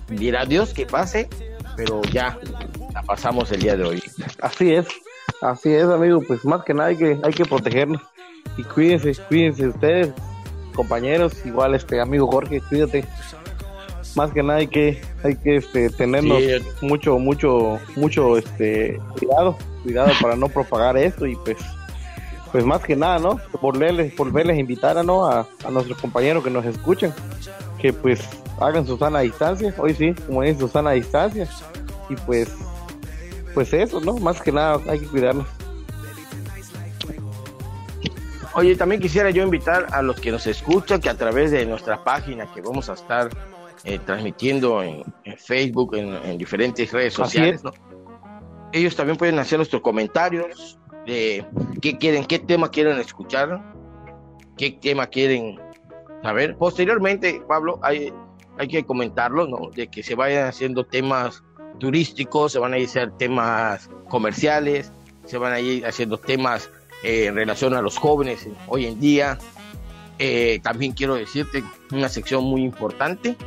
dirá 0.09 0.45
Dios 0.45 0.73
que 0.73 0.85
pase, 0.85 1.29
pero 1.75 2.01
ya 2.11 2.37
pasamos 3.05 3.51
el 3.51 3.61
día 3.61 3.77
de 3.77 3.85
hoy. 3.85 4.03
Así 4.41 4.73
es, 4.73 4.87
así 5.41 5.73
es, 5.73 5.85
amigo. 5.85 6.21
Pues 6.27 6.43
más 6.45 6.63
que 6.65 6.73
nada 6.73 6.89
hay 6.89 6.97
que, 6.97 7.17
hay 7.23 7.33
que 7.33 7.45
protegernos. 7.45 8.01
Y 8.57 8.63
cuídense, 8.63 9.13
cuídense 9.27 9.67
ustedes, 9.67 10.13
compañeros. 10.75 11.45
Igual, 11.45 11.73
este 11.75 12.01
amigo 12.01 12.29
Jorge, 12.29 12.61
cuídate. 12.67 13.05
Más 14.15 14.31
que 14.31 14.41
nada 14.43 14.59
hay 14.59 14.67
que, 14.67 15.01
hay 15.23 15.35
que 15.35 15.57
este, 15.57 15.89
tenernos 15.91 16.39
Sí. 16.39 16.61
mucho, 16.81 17.19
mucho, 17.19 17.79
mucho 17.95 18.37
este, 18.37 18.99
cuidado, 19.17 19.57
cuidado 19.83 20.11
para 20.21 20.35
no 20.35 20.47
propagar 20.49 20.97
esto 20.97 21.25
y 21.27 21.35
pues, 21.37 21.57
pues 22.51 22.65
más 22.65 22.81
que 22.81 22.95
nada, 22.95 23.19
¿no? 23.19 23.39
Volverles, 23.61 24.15
volverles 24.15 24.57
a 24.57 24.59
invitar 24.59 24.97
a, 24.97 25.03
¿no? 25.03 25.25
a, 25.29 25.47
a 25.63 25.71
nuestros 25.71 25.99
compañeros 25.99 26.43
que 26.43 26.49
nos 26.49 26.65
escuchan, 26.65 27.13
que 27.79 27.93
pues 27.93 28.19
hagan 28.59 28.85
su 28.85 28.97
sana 28.97 29.19
distancia, 29.19 29.73
hoy 29.77 29.93
sí, 29.93 30.13
como 30.25 30.41
dice, 30.41 30.59
su 30.59 30.67
sana 30.67 30.91
distancia, 30.91 31.47
y 32.09 32.15
pues, 32.15 32.49
pues 33.53 33.71
eso, 33.73 34.01
¿no? 34.01 34.13
Más 34.17 34.41
que 34.41 34.51
nada 34.51 34.79
hay 34.89 34.99
que 34.99 35.05
cuidarnos. 35.07 35.45
Oye, 38.53 38.75
también 38.75 38.99
quisiera 39.01 39.29
yo 39.29 39.43
invitar 39.43 39.87
a 39.91 40.01
los 40.01 40.19
que 40.19 40.31
nos 40.31 40.47
escuchan 40.47 40.99
que 40.99 41.09
a 41.09 41.13
través 41.15 41.51
de 41.51 41.65
nuestra 41.65 42.03
página 42.03 42.51
que 42.51 42.61
vamos 42.61 42.89
a 42.89 42.93
estar 42.93 43.29
eh, 43.83 43.99
transmitiendo 44.05 44.83
en, 44.83 45.03
en 45.23 45.37
Facebook, 45.37 45.95
en, 45.95 46.13
en 46.15 46.37
diferentes 46.37 46.91
redes 46.91 47.13
sociales, 47.13 47.55
es. 47.55 47.63
¿no? 47.63 47.71
ellos 48.71 48.95
también 48.95 49.17
pueden 49.17 49.39
hacer 49.39 49.57
nuestros 49.57 49.81
comentarios 49.81 50.79
de 51.05 51.45
qué 51.81 51.97
quieren, 51.97 52.25
qué 52.25 52.39
tema 52.39 52.69
quieren 52.69 52.99
escuchar, 52.99 53.61
qué 54.57 54.71
tema 54.71 55.07
quieren 55.07 55.59
saber. 56.21 56.55
Posteriormente, 56.57 57.41
Pablo, 57.47 57.79
hay, 57.81 58.13
hay 58.57 58.67
que 58.67 58.85
comentarlo, 58.85 59.47
¿no? 59.47 59.69
De 59.73 59.87
que 59.87 60.03
se 60.03 60.15
vayan 60.15 60.47
haciendo 60.47 60.85
temas 60.85 61.43
turísticos, 61.79 62.51
se 62.51 62.59
van 62.59 62.73
a 62.73 62.77
ir 62.77 62.85
hacer 62.85 63.11
temas 63.17 63.89
comerciales, 64.09 64.91
se 65.25 65.37
van 65.37 65.53
a 65.53 65.59
ir 65.59 65.85
haciendo 65.85 66.17
temas 66.17 66.69
eh, 67.03 67.25
en 67.27 67.35
relación 67.35 67.73
a 67.73 67.81
los 67.81 67.97
jóvenes 67.97 68.47
hoy 68.67 68.85
en 68.85 68.99
día. 68.99 69.37
Eh, 70.19 70.59
también 70.61 70.91
quiero 70.91 71.15
decirte 71.15 71.63
una 71.91 72.09
sección 72.09 72.43
muy 72.43 72.61
importante 72.61 73.37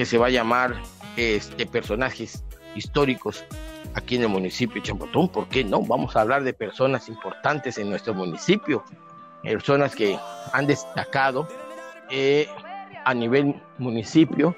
que 0.00 0.06
se 0.06 0.16
va 0.16 0.28
a 0.28 0.30
llamar 0.30 0.80
este, 1.18 1.66
personajes 1.66 2.42
históricos 2.74 3.44
aquí 3.92 4.16
en 4.16 4.22
el 4.22 4.28
municipio 4.30 4.80
de 4.80 4.88
Champotón. 4.88 5.28
¿Por 5.28 5.46
qué 5.48 5.62
no? 5.62 5.82
Vamos 5.82 6.16
a 6.16 6.22
hablar 6.22 6.42
de 6.42 6.54
personas 6.54 7.10
importantes 7.10 7.76
en 7.76 7.90
nuestro 7.90 8.14
municipio, 8.14 8.82
personas 9.42 9.94
que 9.94 10.18
han 10.54 10.66
destacado 10.66 11.46
eh, 12.08 12.48
a 13.04 13.12
nivel 13.12 13.54
municipio 13.76 14.56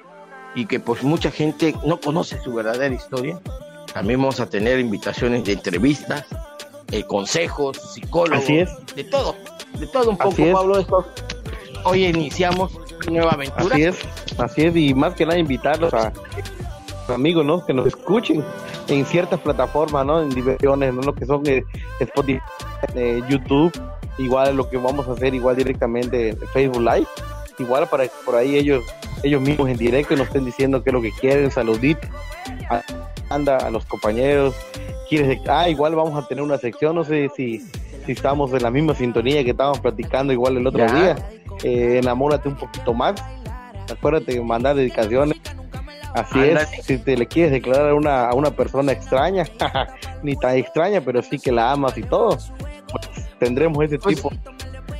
y 0.54 0.64
que 0.66 0.78
pues 0.78 1.02
mucha 1.02 1.32
gente 1.32 1.74
no 1.84 1.98
conoce 1.98 2.40
su 2.40 2.54
verdadera 2.54 2.94
historia. 2.94 3.40
También 3.92 4.20
vamos 4.20 4.38
a 4.38 4.48
tener 4.48 4.78
invitaciones 4.78 5.42
de 5.42 5.54
entrevistas, 5.54 6.24
eh, 6.92 7.02
consejos, 7.02 7.78
psicólogos, 7.94 8.44
Así 8.44 8.58
es. 8.58 8.70
de 8.94 9.02
todo, 9.02 9.34
de 9.76 9.88
todo 9.88 10.10
un 10.10 10.18
poco. 10.18 10.52
Pablo. 10.52 10.78
Esto, 10.78 11.04
hoy 11.82 12.04
iniciamos 12.04 12.78
nueva 13.10 13.32
aventura. 13.32 13.74
Así 13.74 13.82
es, 13.84 13.98
así 14.38 14.62
es, 14.64 14.76
y 14.76 14.94
más 14.94 15.14
que 15.14 15.24
nada 15.26 15.38
invitarlos 15.38 15.92
a 15.94 16.12
amigos, 17.08 17.44
¿no? 17.44 17.64
Que 17.64 17.74
nos 17.74 17.86
escuchen 17.86 18.42
en 18.88 19.04
ciertas 19.04 19.40
plataformas, 19.40 20.06
¿no? 20.06 20.22
En 20.22 20.30
diversiones, 20.30 20.94
¿no? 20.94 21.02
Lo 21.02 21.14
que 21.14 21.26
son 21.26 21.42
eh, 21.46 21.64
Spotify, 22.00 22.40
eh, 22.94 23.20
YouTube, 23.28 23.72
igual 24.18 24.56
lo 24.56 24.68
que 24.68 24.76
vamos 24.76 25.06
a 25.08 25.12
hacer 25.12 25.34
igual 25.34 25.56
directamente 25.56 26.30
en 26.30 26.38
Facebook 26.52 26.80
Live, 26.80 27.06
igual 27.58 27.88
para 27.88 28.04
que 28.04 28.12
por 28.24 28.36
ahí 28.36 28.56
ellos 28.56 28.82
ellos 29.22 29.40
mismos 29.40 29.68
en 29.68 29.76
directo 29.76 30.16
nos 30.16 30.26
estén 30.28 30.44
diciendo 30.44 30.82
qué 30.82 30.90
es 30.90 30.94
lo 30.94 31.02
que 31.02 31.12
quieren, 31.12 31.50
saludito, 31.50 32.08
a- 32.70 32.82
anda 33.30 33.56
a 33.58 33.70
los 33.70 33.84
compañeros, 33.84 34.54
quieres, 35.08 35.38
ah, 35.48 35.68
igual 35.68 35.94
vamos 35.94 36.22
a 36.22 36.26
tener 36.26 36.42
una 36.42 36.58
sección, 36.58 36.96
no 36.96 37.04
sé 37.04 37.30
si, 37.36 37.60
si 38.04 38.12
estamos 38.12 38.52
en 38.52 38.62
la 38.62 38.70
misma 38.70 38.94
sintonía 38.94 39.44
que 39.44 39.50
estábamos 39.50 39.78
platicando 39.80 40.32
igual 40.32 40.56
el 40.56 40.66
otro 40.66 40.80
Ya. 40.86 40.92
día, 40.94 41.16
eh, 41.62 41.98
enamórate 42.02 42.48
un 42.48 42.56
poquito 42.56 42.92
más, 42.94 43.14
acuérdate 43.90 44.34
de 44.34 44.40
mandar 44.42 44.76
dedicaciones. 44.76 45.38
Así 46.14 46.40
es, 46.40 46.68
si 46.84 46.98
te 46.98 47.16
le 47.16 47.26
quieres 47.26 47.52
declarar 47.52 47.88
a 47.90 47.94
una, 47.94 48.28
a 48.28 48.34
una 48.34 48.50
persona 48.50 48.92
extraña, 48.92 49.44
ni 50.22 50.36
tan 50.36 50.56
extraña, 50.56 51.00
pero 51.00 51.22
sí 51.22 51.38
que 51.38 51.50
la 51.50 51.72
amas 51.72 51.96
y 51.96 52.02
todo, 52.02 52.36
pues 52.90 53.08
tendremos 53.38 53.82
ese 53.84 53.98
Pues, 53.98 54.16
tipo. 54.16 54.30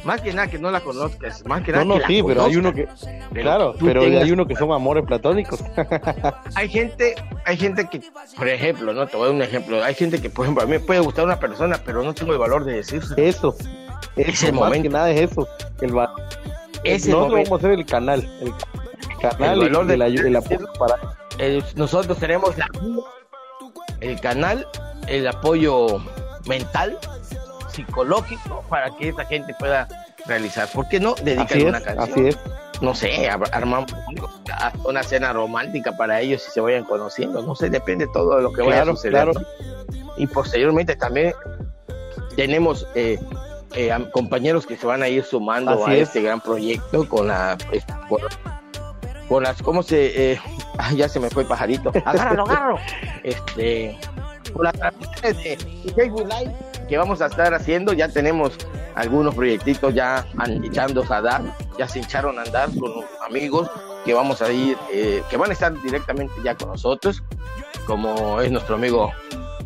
Más 0.04 0.20
que 0.20 0.32
nada 0.32 0.48
que 0.48 0.58
no 0.58 0.68
la 0.70 0.80
conozcas, 0.80 1.44
más 1.46 1.62
que 1.62 1.70
No, 1.70 1.84
nada 1.84 1.84
no, 1.84 1.94
que 1.94 2.00
la 2.00 2.06
sí, 2.08 2.22
pero 2.26 2.44
hay 2.44 2.54
conozcas. 2.54 2.56
uno 2.56 2.72
que, 2.74 2.88
Pero 3.34 3.42
claro, 3.42 3.74
pero 3.78 4.00
tengas- 4.02 4.22
hay 4.24 4.32
uno 4.32 4.46
que 4.48 4.56
son 4.56 4.72
amores 4.72 5.04
platónicos. 5.04 5.62
hay 6.56 6.68
gente, 6.68 7.14
hay 7.44 7.56
gente 7.58 7.86
que, 7.88 8.00
por 8.36 8.48
ejemplo, 8.48 8.92
no 8.94 9.06
te 9.06 9.16
voy 9.16 9.24
a 9.24 9.26
dar 9.28 9.34
un 9.36 9.42
ejemplo, 9.42 9.84
hay 9.84 9.94
gente 9.94 10.20
que, 10.20 10.28
por 10.30 10.46
ejemplo, 10.46 10.64
a 10.64 10.66
mí 10.66 10.72
me 10.72 10.80
puede 10.80 10.98
gustar 11.00 11.24
una 11.26 11.38
persona, 11.38 11.78
pero 11.84 12.02
no 12.02 12.14
tengo 12.14 12.32
el 12.32 12.38
valor 12.38 12.64
de 12.64 12.72
decirse. 12.76 13.14
Eso, 13.18 13.54
Ese 14.16 14.30
eso, 14.46 14.46
más 14.54 14.64
momento. 14.64 14.82
que 14.82 14.88
nada 14.92 15.10
es 15.10 15.30
eso. 15.30 15.48
El 15.80 15.96
va- 15.96 16.12
Ese 16.84 17.10
Nosotros 17.10 17.30
momento. 17.30 17.50
vamos 17.50 17.64
a 17.64 17.66
hacer 17.66 17.78
el 17.78 17.86
canal, 17.86 18.38
el 18.40 18.52
canal 19.20 19.52
El 19.52 19.58
y 19.58 19.64
valor 19.70 19.86
de- 19.86 19.94
el, 19.94 20.02
ayu- 20.02 20.26
el 20.26 20.36
apoyo 20.36 20.66
para 20.78 20.96
Eh, 21.38 21.62
nosotros 21.76 22.18
tenemos 22.18 22.56
la- 22.58 22.68
el 24.00 24.20
canal, 24.20 24.66
el 25.06 25.26
apoyo 25.28 25.86
mental, 26.46 26.98
psicológico, 27.68 28.64
para 28.68 28.90
que 28.96 29.08
esta 29.08 29.24
gente 29.24 29.54
pueda 29.58 29.88
realizar. 30.26 30.68
¿Por 30.72 30.88
qué 30.88 31.00
no 31.00 31.14
dedicar 31.14 31.58
una 31.64 31.78
es, 31.78 31.84
canción? 31.84 32.10
así 32.10 32.28
es. 32.28 32.38
No 32.80 32.94
sé, 32.94 33.28
ar- 33.30 33.40
armamos 33.52 33.92
una 34.84 35.02
cena 35.04 35.32
romántica 35.32 35.92
para 35.96 36.20
ellos 36.20 36.44
y 36.48 36.50
se 36.50 36.60
vayan 36.60 36.84
conociendo. 36.84 37.40
No 37.42 37.54
sé, 37.54 37.70
depende 37.70 38.06
todo 38.12 38.36
de 38.36 38.42
lo 38.42 38.52
que 38.52 38.60
vaya 38.62 38.80
a 38.80 38.82
Claro, 38.82 38.96
suceder. 38.96 39.12
claro. 39.30 39.32
Y 40.16 40.26
posteriormente 40.26 40.96
también 40.96 41.32
tenemos 42.36 42.86
eh, 42.94 43.18
eh, 43.74 43.90
compañeros 44.12 44.66
que 44.66 44.76
se 44.76 44.87
van 44.87 45.02
a 45.02 45.08
ir 45.08 45.24
sumando 45.24 45.72
Así 45.72 45.90
a 45.90 45.94
es. 45.94 46.02
este 46.08 46.22
gran 46.22 46.40
proyecto 46.40 47.08
con 47.08 47.28
la 47.28 47.56
pues, 47.68 47.85
con, 48.08 48.20
con 49.28 49.42
las 49.42 49.62
cómo 49.62 49.82
se 49.82 50.32
eh, 50.32 50.40
ya 50.96 51.08
se 51.08 51.20
me 51.20 51.30
fue 51.30 51.42
el 51.42 51.48
pajarito 51.48 51.92
agárralo 52.04 52.44
agárralo 52.44 52.78
este 53.22 53.98
con 54.52 54.64
las 54.64 54.74
transmisiones 54.74 55.44
de 55.44 55.56
de 55.85 55.92
Facebook 55.94 56.28
Live 56.28 56.52
que 56.88 56.96
vamos 56.98 57.22
a 57.22 57.26
estar 57.26 57.54
haciendo 57.54 57.92
ya 57.92 58.08
tenemos 58.08 58.52
algunos 58.94 59.35
proyectitos 59.35 59.94
ya 59.94 60.26
echándose 60.62 61.14
a 61.14 61.22
dar 61.22 61.42
ya 61.78 61.88
se 61.88 62.00
echaron 62.00 62.38
a 62.38 62.42
andar 62.42 62.68
con 62.78 62.90
los 62.92 63.04
amigos 63.26 63.70
que 64.04 64.12
vamos 64.12 64.42
a 64.42 64.52
ir 64.52 64.76
eh, 64.92 65.22
que 65.30 65.37
van 65.37 65.50
a 65.50 65.52
estar 65.54 65.72
directamente 65.82 66.35
ya 66.44 66.54
con 66.54 66.68
nosotros 66.68 67.22
como 67.87 68.40
es 68.40 68.50
nuestro 68.50 68.74
amigo 68.74 69.11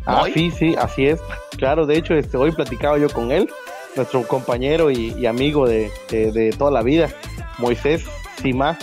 Ah, 0.07 0.23
sí, 0.33 0.49
sí, 0.51 0.73
así 0.79 1.05
es. 1.07 1.19
Claro, 1.57 1.85
de 1.85 1.97
hecho, 1.97 2.13
este, 2.13 2.37
hoy 2.37 2.53
platicaba 2.53 2.97
yo 2.97 3.09
con 3.09 3.29
él, 3.29 3.49
nuestro 3.95 4.27
compañero 4.27 4.91
y, 4.91 5.13
y 5.17 5.25
amigo 5.25 5.67
de, 5.67 5.89
de- 6.09 6.31
de 6.31 6.49
toda 6.51 6.71
la 6.71 6.81
vida, 6.83 7.09
Moisés 7.57 8.03
Sima, 8.41 8.77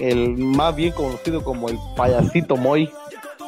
el 0.00 0.36
más 0.38 0.74
bien 0.76 0.92
conocido 0.92 1.42
como 1.44 1.68
el 1.68 1.78
payasito 1.96 2.56
Moy. 2.56 2.90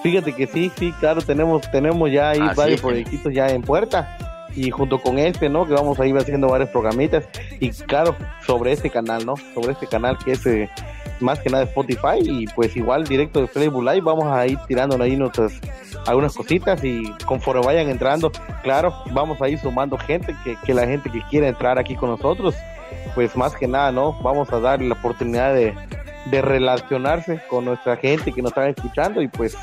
Fíjate 0.02 0.32
que 0.32 0.46
sí, 0.46 0.70
sí, 0.78 0.92
claro, 1.00 1.22
tenemos, 1.22 1.68
tenemos 1.70 2.10
ya 2.10 2.30
ahí 2.30 2.40
Así 2.40 2.56
varios 2.56 2.80
proyectitos 2.80 3.32
ya 3.34 3.48
en 3.48 3.62
puerta. 3.62 4.16
Y 4.54 4.70
junto 4.70 5.00
con 5.00 5.18
este, 5.18 5.48
¿no? 5.48 5.66
Que 5.66 5.74
vamos 5.74 6.00
a 6.00 6.06
ir 6.06 6.16
haciendo 6.16 6.48
varios 6.48 6.70
programitas. 6.70 7.24
Y 7.60 7.70
claro, 7.70 8.16
sobre 8.46 8.72
este 8.72 8.90
canal, 8.90 9.24
¿no? 9.26 9.34
Sobre 9.54 9.72
este 9.72 9.86
canal 9.86 10.16
que 10.24 10.32
es 10.32 10.46
eh, 10.46 10.68
más 11.20 11.38
que 11.40 11.50
nada 11.50 11.64
Spotify. 11.64 12.18
Y 12.22 12.46
pues 12.48 12.76
igual 12.76 13.04
directo 13.04 13.40
de 13.40 13.48
Facebook 13.48 13.84
Live 13.84 14.00
vamos 14.02 14.26
a 14.26 14.46
ir 14.46 14.58
tirando 14.66 15.00
ahí 15.02 15.16
nuestras 15.16 15.52
algunas 16.06 16.34
cositas 16.34 16.82
y 16.84 17.10
conforme 17.26 17.64
vayan 17.64 17.88
entrando, 17.88 18.32
claro, 18.62 18.94
vamos 19.12 19.40
a 19.42 19.48
ir 19.48 19.58
sumando 19.58 19.98
gente, 19.98 20.34
que, 20.44 20.56
que 20.64 20.72
la 20.72 20.86
gente 20.86 21.10
que 21.10 21.22
quiera 21.28 21.48
entrar 21.48 21.78
aquí 21.78 21.96
con 21.96 22.10
nosotros, 22.10 22.54
pues 23.14 23.36
más 23.36 23.54
que 23.54 23.66
nada, 23.66 23.92
¿no? 23.92 24.14
Vamos 24.22 24.50
a 24.52 24.60
darle 24.60 24.88
la 24.88 24.94
oportunidad 24.94 25.52
de, 25.52 25.74
de 26.30 26.42
relacionarse 26.42 27.40
con 27.48 27.64
nuestra 27.64 27.96
gente 27.96 28.32
que 28.32 28.40
nos 28.40 28.52
está 28.52 28.68
escuchando 28.68 29.20
y 29.20 29.28
pues 29.28 29.56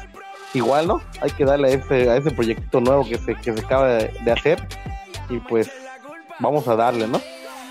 igual, 0.54 0.88
¿no? 0.88 1.02
Hay 1.22 1.32
que 1.32 1.46
darle 1.46 1.70
a 1.70 1.72
ese, 1.72 2.10
a 2.10 2.18
ese 2.18 2.32
proyectito 2.32 2.80
nuevo 2.80 3.08
que 3.08 3.18
se, 3.18 3.34
que 3.36 3.54
se 3.54 3.60
acaba 3.60 3.88
de 3.88 4.32
hacer 4.32 4.60
y 5.30 5.40
pues 5.40 5.72
vamos 6.40 6.68
a 6.68 6.76
darle, 6.76 7.08
¿no? 7.08 7.20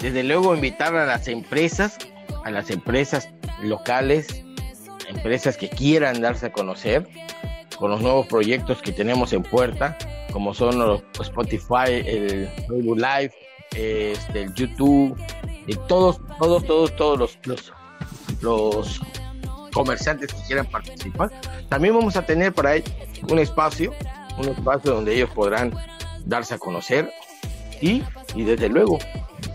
desde 0.01 0.23
luego 0.23 0.55
invitar 0.55 0.95
a 0.97 1.07
las 1.07 1.29
empresas, 1.29 1.99
a 2.45 2.51
las 2.51 2.71
empresas 2.71 3.29
locales, 3.63 4.45
empresas 5.09 5.57
que 5.57 5.69
quieran 5.69 6.21
darse 6.21 6.47
a 6.47 6.53
conocer 6.53 7.09
con 7.79 7.91
los 7.91 8.01
nuevos 8.01 8.27
proyectos 8.27 8.81
que 8.81 8.93
tenemos 8.93 9.33
en 9.33 9.43
puerta, 9.43 9.97
como 10.33 10.55
son 10.55 10.79
los 10.79 11.03
Spotify, 11.21 12.03
el 12.07 12.49
Facebook 12.69 12.99
Live, 12.99 13.33
este, 13.75 14.43
el 14.43 14.55
YouTube, 14.55 15.17
y 15.67 15.75
todos, 15.89 16.21
todos, 16.39 16.65
todos, 16.65 16.97
todos 16.97 17.19
los, 17.19 17.39
los, 17.45 17.73
los 18.41 19.01
comerciantes 19.73 20.33
que 20.33 20.43
quieran 20.47 20.67
participar. 20.67 21.31
También 21.69 21.95
vamos 21.95 22.17
a 22.17 22.25
tener 22.25 22.53
para 22.53 22.77
ellos 22.77 22.93
un 23.31 23.39
espacio, 23.39 23.93
un 24.39 24.49
espacio 24.49 24.93
donde 24.93 25.15
ellos 25.15 25.31
podrán 25.31 25.75
darse 26.27 26.55
a 26.55 26.59
conocer 26.59 27.11
y, 27.81 28.03
y 28.35 28.45
desde 28.45 28.69
luego 28.69 28.99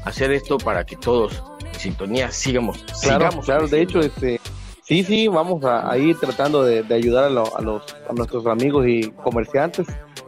hacer 0.06 0.32
esto 0.32 0.58
para 0.58 0.86
que 0.86 0.96
todos 0.96 1.42
sintonía 1.80 2.32
sigamos. 2.32 2.84
Claro, 3.02 3.26
sigamos 3.26 3.46
claro, 3.46 3.68
de 3.68 3.82
hecho, 3.82 4.00
este, 4.00 4.40
Sí, 4.84 5.04
sí, 5.04 5.28
vamos 5.28 5.64
a, 5.66 5.92
a 5.92 5.98
ir 6.00 6.20
tratando 6.20 6.64
de, 6.64 6.82
de 6.82 6.96
ayudar 6.96 7.26
a, 7.26 7.30
lo- 7.30 7.56
a 7.56 7.62
los, 7.62 7.84
a 8.10 8.14
nuestros 8.14 8.48
amigos 8.48 8.88
y 8.88 9.12
comerciantes, 9.24 9.86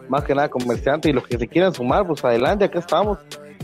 más 0.08 0.24
que 0.24 0.36
nada 0.36 0.50
comerciantes 0.50 1.10
y 1.10 1.14
los 1.14 1.26
que 1.26 1.40
se 1.40 1.48
quieran 1.48 1.74
sumar, 1.74 2.06
pues 2.06 2.24
adelante, 2.24 2.66
acá 2.66 2.78
estamos. 2.78 3.18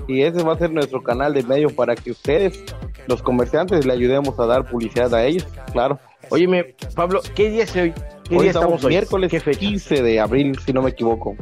Y 0.07 0.23
ese 0.23 0.41
va 0.41 0.53
a 0.53 0.57
ser 0.57 0.71
nuestro 0.71 1.03
canal 1.03 1.35
de 1.35 1.43
medio 1.43 1.69
para 1.69 1.93
que 1.95 2.09
ustedes, 2.09 2.63
los 3.07 3.21
comerciantes, 3.21 3.85
le 3.85 3.93
ayudemos 3.93 4.39
a 4.39 4.47
dar 4.47 4.67
publicidad 4.67 5.13
a 5.13 5.23
ellos, 5.23 5.45
claro. 5.71 5.99
Óyeme, 6.29 6.75
Pablo, 6.95 7.21
¿qué 7.35 7.51
día 7.51 7.63
es 7.65 7.75
hoy? 7.75 7.93
¿Qué 8.27 8.35
Hoy 8.35 8.41
día 8.43 8.47
estamos 8.51 8.65
estamos 8.65 8.83
hoy? 8.85 8.89
miércoles 8.89 9.29
¿Qué 9.31 9.39
fecha? 9.39 9.59
15 9.59 10.01
de 10.01 10.19
abril, 10.19 10.57
si 10.65 10.73
no 10.73 10.81
me 10.81 10.89
equivoco. 10.89 11.35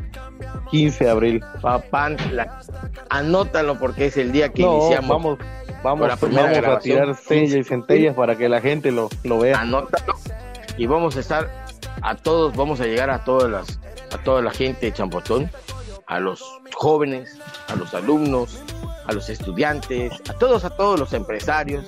15 0.70 1.06
de 1.06 1.10
abril. 1.10 1.44
Papantla. 1.62 2.60
Anótalo 3.10 3.80
porque 3.80 4.08
es 4.08 4.18
el 4.18 4.32
día 4.32 4.50
que 4.50 4.64
no, 4.64 4.78
iniciamos. 4.80 5.10
vamos, 5.10 5.40
vamos, 5.86 6.20
vamos 6.20 6.68
a 6.68 6.80
tirar 6.80 7.16
sellas 7.16 7.54
y 7.54 7.64
centellas 7.64 8.16
para 8.16 8.36
que 8.36 8.50
la 8.50 8.60
gente 8.60 8.92
lo, 8.92 9.10
lo 9.24 9.40
vea. 9.40 9.60
Anótalo. 9.60 10.16
Y 10.78 10.88
vamos 10.88 11.16
a 11.16 11.20
estar 11.20 11.66
a 12.02 12.16
todos, 12.16 12.56
vamos 12.56 12.82
a 12.82 12.86
llegar 12.86 13.10
a 13.10 13.24
todas 13.24 13.50
las, 13.50 13.80
a 14.12 14.18
toda 14.24 14.42
la 14.42 14.52
gente 14.52 14.88
de 14.88 14.94
Champotón, 14.94 15.50
a 16.08 16.20
los 16.20 16.44
jóvenes, 16.74 17.40
a 17.68 17.76
los 17.76 17.94
alumnos, 17.94 18.62
a 19.06 19.14
los 19.14 19.30
estudiantes, 19.30 20.12
a 20.28 20.34
todos, 20.34 20.66
a 20.66 20.72
todos 20.72 21.00
los 21.00 21.14
empresarios, 21.14 21.86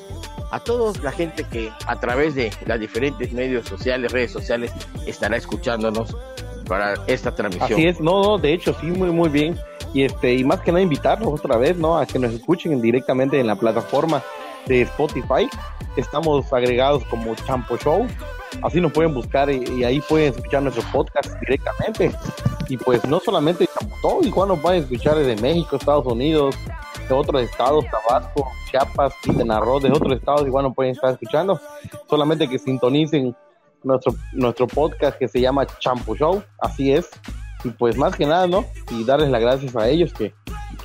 a 0.52 0.60
toda 0.60 0.94
la 1.02 1.12
gente 1.12 1.44
que 1.52 1.72
a 1.88 2.00
través 2.00 2.36
de 2.36 2.52
las 2.66 2.80
diferentes 2.80 3.34
medios 3.34 3.68
sociales, 3.68 4.12
redes 4.12 4.32
sociales, 4.32 4.72
estará 5.06 5.38
escuchándonos 5.38 6.16
para 6.68 6.94
esta 7.08 7.34
transmisión. 7.34 7.74
Así 7.74 7.88
es, 7.88 8.00
no, 8.00 8.22
no, 8.22 8.38
de 8.38 8.54
hecho, 8.54 8.76
sí, 8.80 8.88
muy, 8.88 9.10
muy 9.10 9.30
bien. 9.30 9.60
Y 9.93 10.04
este, 10.04 10.36
y 10.36 10.43
más 10.43 10.62
que 10.62 10.71
nada 10.71 10.82
invitarlos 10.82 11.28
otra 11.28 11.58
vez, 11.58 11.78
¿no? 11.78 11.97
A 11.97 12.06
que 12.06 12.19
nos 12.19 12.34
escuchen 12.34 12.82
directamente 12.82 13.39
en 13.39 13.47
la 13.47 13.56
plataforma 13.56 14.21
de 14.67 14.82
Spotify. 14.82 15.50
Estamos 15.95 16.52
agregados 16.54 17.04
como 17.06 17.36
Champo 17.36 17.78
Show. 17.78 18.06
Así 18.62 18.80
nos 18.82 18.91
pueden 18.91 19.13
buscar 19.13 19.50
y, 19.50 19.84
ahí 19.84 20.02
pueden 20.02 20.34
escuchar 20.34 20.63
nuestro 20.63 20.84
podcast 20.91 21.34
directamente. 21.41 22.12
Y 22.69 22.78
pues 22.78 23.04
no 23.06 23.19
solamente 23.19 23.67
Champotón, 23.67 24.26
igual 24.26 24.50
nos 24.50 24.60
pueden 24.60 24.84
escuchar 24.84 25.15
desde 25.15 25.41
México, 25.41 25.78
Estados 25.78 26.06
Unidos, 26.06 26.56
de 27.08 27.13
otros 27.13 27.41
estados, 27.41 27.86
Tabasco, 27.86 28.47
Chiapas, 28.69 29.13
Quintana 29.23 29.60
Roo, 29.60 29.80
de 29.80 29.89
otros 29.89 30.13
estados, 30.13 30.45
igual 30.45 30.65
nos 30.65 30.76
pueden 30.76 30.91
estar 30.91 31.12
escuchando. 31.12 31.60
Solamente 32.10 32.47
que 32.47 32.60
sintonicen 32.60 33.36
nuestro, 33.84 34.13
nuestro 34.34 34.67
podcast 34.67 35.17
que 35.17 35.28
se 35.28 35.39
llama 35.39 35.65
Champo 35.80 36.15
Show, 36.15 36.43
así 36.60 36.91
es. 36.91 37.10
Y 37.67 37.71
pues 37.71 37.97
más 37.97 38.15
que 38.15 38.25
nada, 38.25 38.47
¿no? 38.47 38.65
Y 38.91 39.03
darles 39.03 39.30
las 39.30 39.41
gracias 39.41 39.75
a 39.75 39.89
ellos, 39.89 40.13
que, 40.13 40.34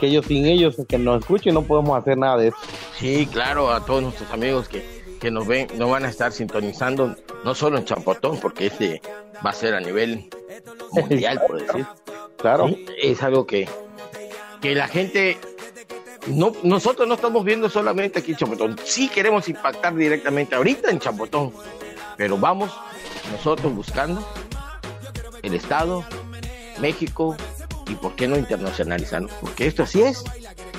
que 0.01 0.09
ellos 0.09 0.27
sin 0.27 0.47
ellos, 0.47 0.77
que 0.89 0.99
nos 0.99 1.21
escuchen, 1.21 1.55
no 1.55 1.63
podemos 1.63 1.97
hacer 1.97 2.19
nada 2.19 2.37
de 2.37 2.49
eso. 2.49 2.57
Sí, 2.99 3.29
claro, 3.31 3.73
a 3.73 3.85
todos 3.85 4.03
nuestros 4.03 4.29
amigos 4.33 4.69
que, 4.69 4.85
que 5.21 5.31
nos 5.31 5.47
ven, 5.47 5.69
nos 5.77 5.89
van 5.89 6.05
a 6.05 6.09
estar 6.09 6.33
sintonizando, 6.33 7.15
no 7.45 7.55
solo 7.55 7.79
en 7.79 7.85
Champotón, 7.85 8.41
porque 8.41 8.67
este 8.67 9.01
va 9.47 9.51
a 9.51 9.53
ser 9.53 9.75
a 9.75 9.81
nivel 9.81 10.29
mundial, 10.93 11.41
por 11.47 11.65
decir. 11.65 11.87
Claro, 12.39 12.67
Sí, 12.67 12.87
Es 13.01 13.23
algo 13.23 13.47
que, 13.47 13.69
que 14.61 14.75
la 14.75 14.89
gente, 14.89 15.39
no, 16.27 16.53
nosotros 16.65 17.07
no 17.07 17.15
estamos 17.15 17.45
viendo 17.45 17.71
solamente 17.71 18.19
aquí 18.19 18.33
en 18.33 18.39
Champotón, 18.39 18.77
sí 18.83 19.09
queremos 19.09 19.49
impactar 19.49 19.95
directamente 19.95 20.57
ahorita 20.57 20.91
en 20.91 20.99
Champotón, 20.99 21.53
pero 22.17 22.37
vamos 22.39 22.73
nosotros 23.31 23.73
buscando 23.73 24.27
el 25.43 25.55
Estado, 25.55 26.05
México 26.81 27.37
y 27.87 27.95
por 27.95 28.15
qué 28.15 28.29
no 28.29 28.37
internacionalizarnos, 28.37 29.31
porque 29.41 29.67
esto 29.67 29.83
así 29.83 30.03
es, 30.03 30.25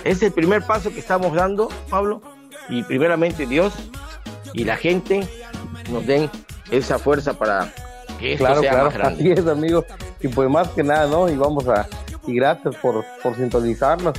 es 0.03 0.21
el 0.23 0.31
primer 0.31 0.63
paso 0.63 0.91
que 0.91 0.99
estamos 0.99 1.33
dando, 1.33 1.69
Pablo, 1.89 2.21
y 2.69 2.83
primeramente 2.83 3.45
Dios 3.45 3.73
y 4.53 4.63
la 4.63 4.77
gente 4.77 5.27
nos 5.89 6.05
den 6.05 6.29
esa 6.71 6.97
fuerza 6.99 7.33
para 7.33 7.73
que 8.19 8.33
esto 8.33 8.45
claro, 8.45 8.61
sea 8.61 8.71
claro, 8.71 8.85
más 8.85 8.93
grande. 8.93 9.19
así 9.19 9.31
es, 9.31 9.47
amigos. 9.47 9.85
Y 10.21 10.27
pues 10.27 10.49
más 10.49 10.69
que 10.69 10.83
nada, 10.83 11.07
¿no? 11.07 11.29
Y 11.29 11.35
vamos 11.35 11.67
a, 11.67 11.87
y 12.25 12.35
gracias 12.35 12.75
por, 12.77 13.03
por 13.21 13.35
sintonizarnos. 13.35 14.17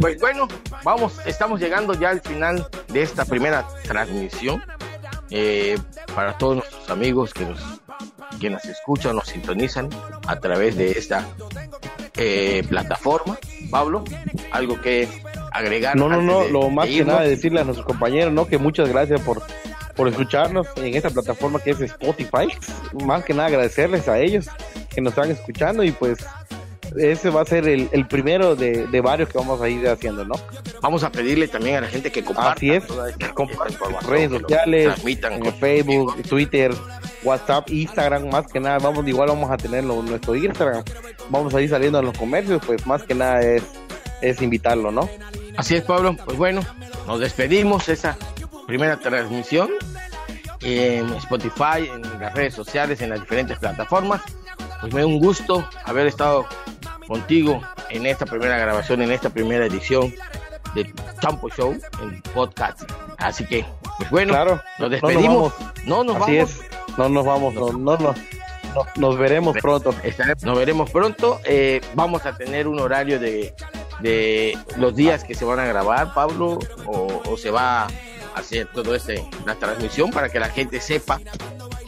Pues 0.00 0.20
bueno, 0.20 0.48
vamos, 0.82 1.20
estamos 1.24 1.60
llegando 1.60 1.94
ya 1.94 2.10
al 2.10 2.20
final 2.20 2.66
de 2.88 3.02
esta 3.02 3.24
primera 3.24 3.66
transmisión. 3.84 4.62
Eh, 5.30 5.76
para 6.14 6.38
todos 6.38 6.56
nuestros 6.56 6.88
amigos 6.88 7.34
que 7.34 7.44
nos, 7.44 7.75
que 8.38 8.50
nos 8.50 8.64
escuchan, 8.64 9.16
nos 9.16 9.28
sintonizan 9.28 9.88
a 10.26 10.36
través 10.40 10.76
de 10.76 10.92
esta 10.92 11.26
eh, 12.16 12.62
plataforma. 12.68 13.38
Pablo, 13.70 14.04
algo 14.52 14.80
que 14.80 15.08
agregar. 15.52 15.96
No, 15.96 16.08
no, 16.08 16.22
no, 16.22 16.44
lo 16.48 16.70
más 16.70 16.86
que 16.88 17.04
nada 17.04 17.22
de 17.22 17.30
decirle 17.30 17.60
a 17.60 17.64
nuestros 17.64 17.86
compañeros, 17.86 18.32
¿no? 18.32 18.46
Que 18.46 18.58
muchas 18.58 18.88
gracias 18.88 19.20
por, 19.22 19.42
por 19.96 20.08
escucharnos 20.08 20.66
en 20.76 20.94
esta 20.94 21.10
plataforma 21.10 21.58
que 21.60 21.70
es 21.70 21.80
Spotify. 21.80 22.46
Más 23.04 23.24
que 23.24 23.34
nada 23.34 23.48
agradecerles 23.48 24.08
a 24.08 24.18
ellos 24.20 24.46
que 24.94 25.00
nos 25.00 25.12
están 25.12 25.30
escuchando 25.30 25.82
y 25.82 25.90
pues 25.92 26.18
ese 26.96 27.28
va 27.30 27.42
a 27.42 27.44
ser 27.44 27.68
el, 27.68 27.88
el 27.92 28.06
primero 28.06 28.54
de, 28.56 28.86
de 28.86 29.00
varios 29.00 29.28
que 29.28 29.36
vamos 29.36 29.60
a 29.60 29.68
ir 29.68 29.86
haciendo, 29.88 30.24
¿no? 30.24 30.34
Vamos 30.80 31.02
a 31.02 31.10
pedirle 31.10 31.48
también 31.48 31.76
a 31.76 31.80
la 31.82 31.88
gente 31.88 32.10
que 32.12 32.22
comparta 32.24 32.52
Así 32.52 32.70
es, 32.70 32.86
toda 32.86 33.10
esta- 33.10 33.26
que 33.26 33.34
compartan 33.34 33.92
redes 34.08 34.30
sociales, 34.30 34.84
transmitan 34.86 35.32
en 35.34 35.40
con- 35.40 35.54
Facebook, 35.54 36.22
Twitter, 36.22 36.72
WhatsApp, 37.26 37.68
Instagram, 37.70 38.28
más 38.30 38.46
que 38.46 38.60
nada, 38.60 38.78
vamos, 38.78 39.06
igual 39.06 39.28
vamos 39.28 39.50
a 39.50 39.56
tenerlo 39.56 40.00
en 40.00 40.06
nuestro 40.06 40.34
Instagram, 40.34 40.84
vamos 41.28 41.52
a 41.54 41.60
ir 41.60 41.68
saliendo 41.68 41.98
a 41.98 42.02
los 42.02 42.16
comercios, 42.16 42.62
pues 42.64 42.86
más 42.86 43.02
que 43.02 43.14
nada 43.14 43.42
es, 43.42 43.64
es 44.22 44.40
invitarlo, 44.40 44.90
¿no? 44.92 45.08
Así 45.56 45.74
es, 45.74 45.82
Pablo. 45.82 46.16
Pues 46.24 46.36
bueno, 46.36 46.60
nos 47.06 47.20
despedimos 47.20 47.86
de 47.86 47.94
esa 47.94 48.16
primera 48.66 48.98
transmisión 48.98 49.70
en 50.60 51.08
Spotify, 51.14 51.88
en 51.92 52.20
las 52.20 52.34
redes 52.34 52.54
sociales, 52.54 53.00
en 53.00 53.10
las 53.10 53.20
diferentes 53.20 53.58
plataformas. 53.58 54.22
Pues 54.80 54.92
me 54.92 55.00
da 55.00 55.06
un 55.06 55.18
gusto 55.18 55.66
haber 55.84 56.06
estado 56.06 56.46
contigo 57.06 57.60
en 57.90 58.06
esta 58.06 58.26
primera 58.26 58.58
grabación, 58.58 59.02
en 59.02 59.12
esta 59.12 59.30
primera 59.30 59.66
edición 59.66 60.12
de 60.76 60.92
Champo 61.20 61.48
Show, 61.50 61.76
en 62.02 62.22
podcast. 62.34 62.82
Así 63.18 63.44
que, 63.46 63.64
pues 63.98 64.10
bueno, 64.10 64.32
Claro, 64.32 64.50
nos 64.54 64.62
no 64.78 64.88
nos 64.88 64.90
despedimos. 64.90 65.52
No 65.86 66.04
nos 66.04 66.16
Así 66.22 66.36
vamos. 66.36 66.50
es, 66.50 66.60
no 66.98 67.08
nos 67.08 67.24
vamos, 67.26 67.54
no, 67.54 67.72
no, 67.72 67.96
no, 67.96 67.98
no- 67.98 68.14
nos 68.96 69.16
veremos 69.18 69.56
pronto. 69.60 69.94
Nos 70.42 70.58
veremos 70.58 70.90
pronto. 70.90 71.40
Eh, 71.44 71.80
vamos 71.94 72.26
a 72.26 72.36
tener 72.36 72.68
un 72.68 72.78
horario 72.78 73.18
de, 73.18 73.54
de 74.00 74.58
los 74.76 74.94
días 74.94 75.24
que 75.24 75.34
se 75.34 75.44
van 75.46 75.58
a 75.60 75.64
grabar, 75.64 76.12
Pablo, 76.12 76.58
o, 76.84 77.22
o 77.26 77.36
se 77.38 77.50
va 77.50 77.84
a 77.84 77.88
hacer 78.34 78.66
todo 78.74 78.94
este 78.94 79.24
la 79.46 79.54
transmisión 79.54 80.10
para 80.10 80.28
que 80.28 80.38
la 80.38 80.50
gente 80.50 80.78
sepa 80.82 81.18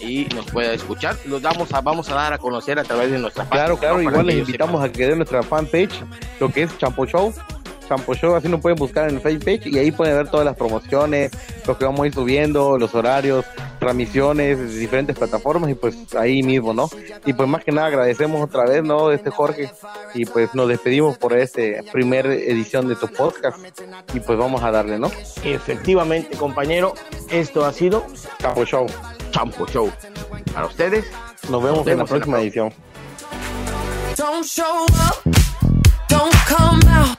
y 0.00 0.24
nos 0.34 0.46
pueda 0.46 0.72
escuchar. 0.72 1.14
Los 1.26 1.42
damos 1.42 1.74
a, 1.74 1.82
vamos 1.82 2.08
a 2.08 2.14
dar 2.14 2.32
a 2.32 2.38
conocer 2.38 2.78
a 2.78 2.84
través 2.84 3.10
de 3.10 3.18
nuestra 3.18 3.44
Claro, 3.44 3.74
página, 3.74 3.80
claro, 3.80 3.98
¿no? 3.98 4.04
Para 4.04 4.12
igual 4.14 4.26
les 4.26 4.38
invitamos 4.48 4.82
a 4.82 4.90
que 4.90 5.06
den 5.08 5.18
nuestra 5.18 5.42
fanpage, 5.42 6.02
lo 6.40 6.48
que 6.50 6.62
es 6.62 6.78
Champo 6.78 7.04
Show. 7.04 7.34
Champo 7.88 8.14
Show, 8.14 8.34
así 8.34 8.48
nos 8.48 8.60
pueden 8.60 8.76
buscar 8.76 9.08
en 9.08 9.16
el 9.16 9.20
fanpage 9.20 9.66
y 9.66 9.78
ahí 9.78 9.90
pueden 9.90 10.16
ver 10.16 10.28
todas 10.28 10.44
las 10.44 10.56
promociones, 10.56 11.30
lo 11.66 11.78
que 11.78 11.84
vamos 11.84 12.00
a 12.02 12.06
ir 12.06 12.14
subiendo, 12.14 12.78
los 12.78 12.94
horarios, 12.94 13.44
transmisiones 13.78 14.74
diferentes 14.74 15.16
plataformas 15.16 15.70
y 15.70 15.74
pues 15.74 16.14
ahí 16.14 16.42
mismo, 16.42 16.74
¿no? 16.74 16.90
Y 17.24 17.32
pues 17.32 17.48
más 17.48 17.64
que 17.64 17.72
nada 17.72 17.88
agradecemos 17.88 18.42
otra 18.42 18.64
vez, 18.64 18.82
¿no? 18.82 19.10
Este 19.10 19.30
Jorge 19.30 19.70
y 20.14 20.26
pues 20.26 20.54
nos 20.54 20.68
despedimos 20.68 21.16
por 21.18 21.36
este 21.36 21.82
primer 21.92 22.26
edición 22.26 22.88
de 22.88 22.96
tu 22.96 23.08
podcast 23.08 23.58
y 24.14 24.20
pues 24.20 24.38
vamos 24.38 24.62
a 24.62 24.70
darle, 24.70 24.98
¿no? 24.98 25.10
Efectivamente, 25.44 26.36
compañero, 26.36 26.94
esto 27.30 27.64
ha 27.64 27.72
sido 27.72 28.04
Champo 28.38 28.64
Show. 28.64 28.86
Champo 29.30 29.66
Show. 29.66 29.90
Para 30.52 30.66
ustedes, 30.66 31.04
Nos 31.48 31.62
vemos, 31.62 31.78
Nos 31.78 31.86
vemos 31.86 31.86
en 31.86 31.86
la 31.86 31.92
en 31.92 31.98
la 31.98 32.04
próxima 32.04 32.40
edición. 32.40 32.72
Don't 34.16 34.44
show 34.44 34.84
up, 34.84 35.22
don't 36.08 36.34
come 36.46 36.80
out, 36.88 37.16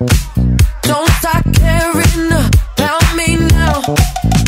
don't 0.89 1.07
start 1.19 1.45
caring 1.53 2.31
about 2.31 3.15
me 3.15 3.35
now. 3.35 4.38